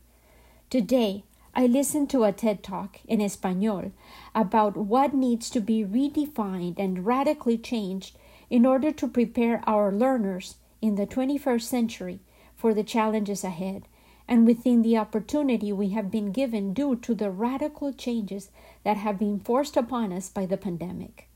Today, 0.70 1.26
I 1.54 1.68
listened 1.68 2.10
to 2.12 2.24
a 2.24 2.32
TED 2.32 2.64
Talk 2.64 3.02
in 3.06 3.20
Espanol 3.20 3.92
about 4.34 4.78
what 4.78 5.14
needs 5.14 5.50
to 5.50 5.60
be 5.60 5.84
redefined 5.84 6.80
and 6.80 7.06
radically 7.06 7.58
changed 7.58 8.18
in 8.50 8.66
order 8.66 8.94
to 8.94 9.10
prepare 9.10 9.62
our 9.68 9.92
learners 9.92 10.56
in 10.82 10.96
the 10.96 11.06
21st 11.06 11.64
century 11.64 12.22
for 12.56 12.74
the 12.74 12.84
challenges 12.84 13.44
ahead 13.44 13.90
and 14.28 14.46
within 14.46 14.82
the 14.82 14.98
opportunity 14.98 15.72
we 15.72 15.90
have 15.90 16.10
been 16.10 16.32
given 16.32 16.74
due 16.74 16.96
to 16.96 17.14
the 17.14 17.30
radical 17.30 17.92
changes 17.92 18.50
that 18.84 18.98
have 18.98 19.20
been 19.20 19.40
forced 19.40 19.76
upon 19.76 20.12
us 20.14 20.30
by 20.30 20.46
the 20.46 20.58
pandemic. 20.58 21.28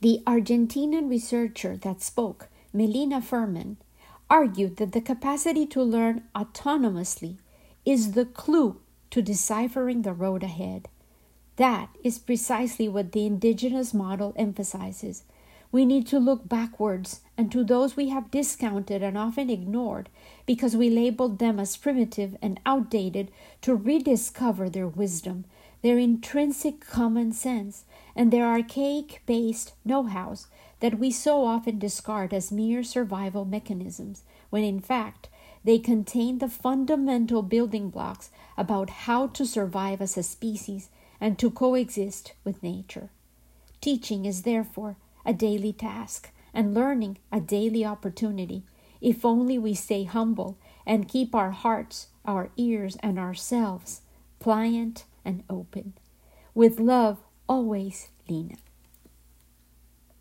The 0.00 0.22
Argentinian 0.26 1.08
researcher 1.08 1.76
that 1.78 2.02
spoke, 2.02 2.48
Melina 2.72 3.22
Furman, 3.22 3.78
argued 4.28 4.76
that 4.76 4.92
the 4.92 5.00
capacity 5.00 5.66
to 5.66 5.82
learn 5.82 6.24
autonomously 6.34 7.38
is 7.84 8.12
the 8.12 8.24
clue 8.24 8.80
to 9.10 9.22
deciphering 9.22 10.02
the 10.02 10.12
road 10.12 10.42
ahead. 10.42 10.88
That 11.56 11.90
is 12.02 12.18
precisely 12.18 12.88
what 12.88 13.12
the 13.12 13.26
indigenous 13.26 13.94
model 13.94 14.34
emphasizes. 14.36 15.22
We 15.74 15.84
need 15.84 16.06
to 16.06 16.20
look 16.20 16.48
backwards 16.48 17.22
and 17.36 17.50
to 17.50 17.64
those 17.64 17.96
we 17.96 18.08
have 18.10 18.30
discounted 18.30 19.02
and 19.02 19.18
often 19.18 19.50
ignored 19.50 20.08
because 20.46 20.76
we 20.76 20.88
labeled 20.88 21.40
them 21.40 21.58
as 21.58 21.76
primitive 21.76 22.36
and 22.40 22.60
outdated 22.64 23.32
to 23.62 23.74
rediscover 23.74 24.70
their 24.70 24.86
wisdom, 24.86 25.46
their 25.82 25.98
intrinsic 25.98 26.78
common 26.86 27.32
sense, 27.32 27.86
and 28.14 28.30
their 28.30 28.46
archaic 28.46 29.22
based 29.26 29.72
know 29.84 30.04
hows 30.04 30.46
that 30.78 31.00
we 31.00 31.10
so 31.10 31.44
often 31.44 31.80
discard 31.80 32.32
as 32.32 32.52
mere 32.52 32.84
survival 32.84 33.44
mechanisms, 33.44 34.22
when 34.50 34.62
in 34.62 34.78
fact 34.78 35.28
they 35.64 35.80
contain 35.80 36.38
the 36.38 36.48
fundamental 36.48 37.42
building 37.42 37.90
blocks 37.90 38.30
about 38.56 38.90
how 39.10 39.26
to 39.26 39.44
survive 39.44 40.00
as 40.00 40.16
a 40.16 40.22
species 40.22 40.88
and 41.20 41.36
to 41.36 41.50
coexist 41.50 42.32
with 42.44 42.62
nature. 42.62 43.10
Teaching 43.80 44.24
is 44.24 44.42
therefore 44.42 44.94
a 45.24 45.32
daily 45.32 45.72
task 45.72 46.30
and 46.52 46.74
learning 46.74 47.18
a 47.32 47.40
daily 47.40 47.84
opportunity, 47.84 48.62
if 49.00 49.24
only 49.24 49.58
we 49.58 49.74
stay 49.74 50.04
humble 50.04 50.56
and 50.86 51.08
keep 51.08 51.34
our 51.34 51.50
hearts, 51.50 52.08
our 52.24 52.50
ears, 52.56 52.96
and 53.02 53.18
ourselves 53.18 54.02
pliant 54.38 55.04
and 55.24 55.42
open. 55.48 55.94
With 56.54 56.78
love, 56.78 57.18
always, 57.48 58.08
Lena. 58.28 58.56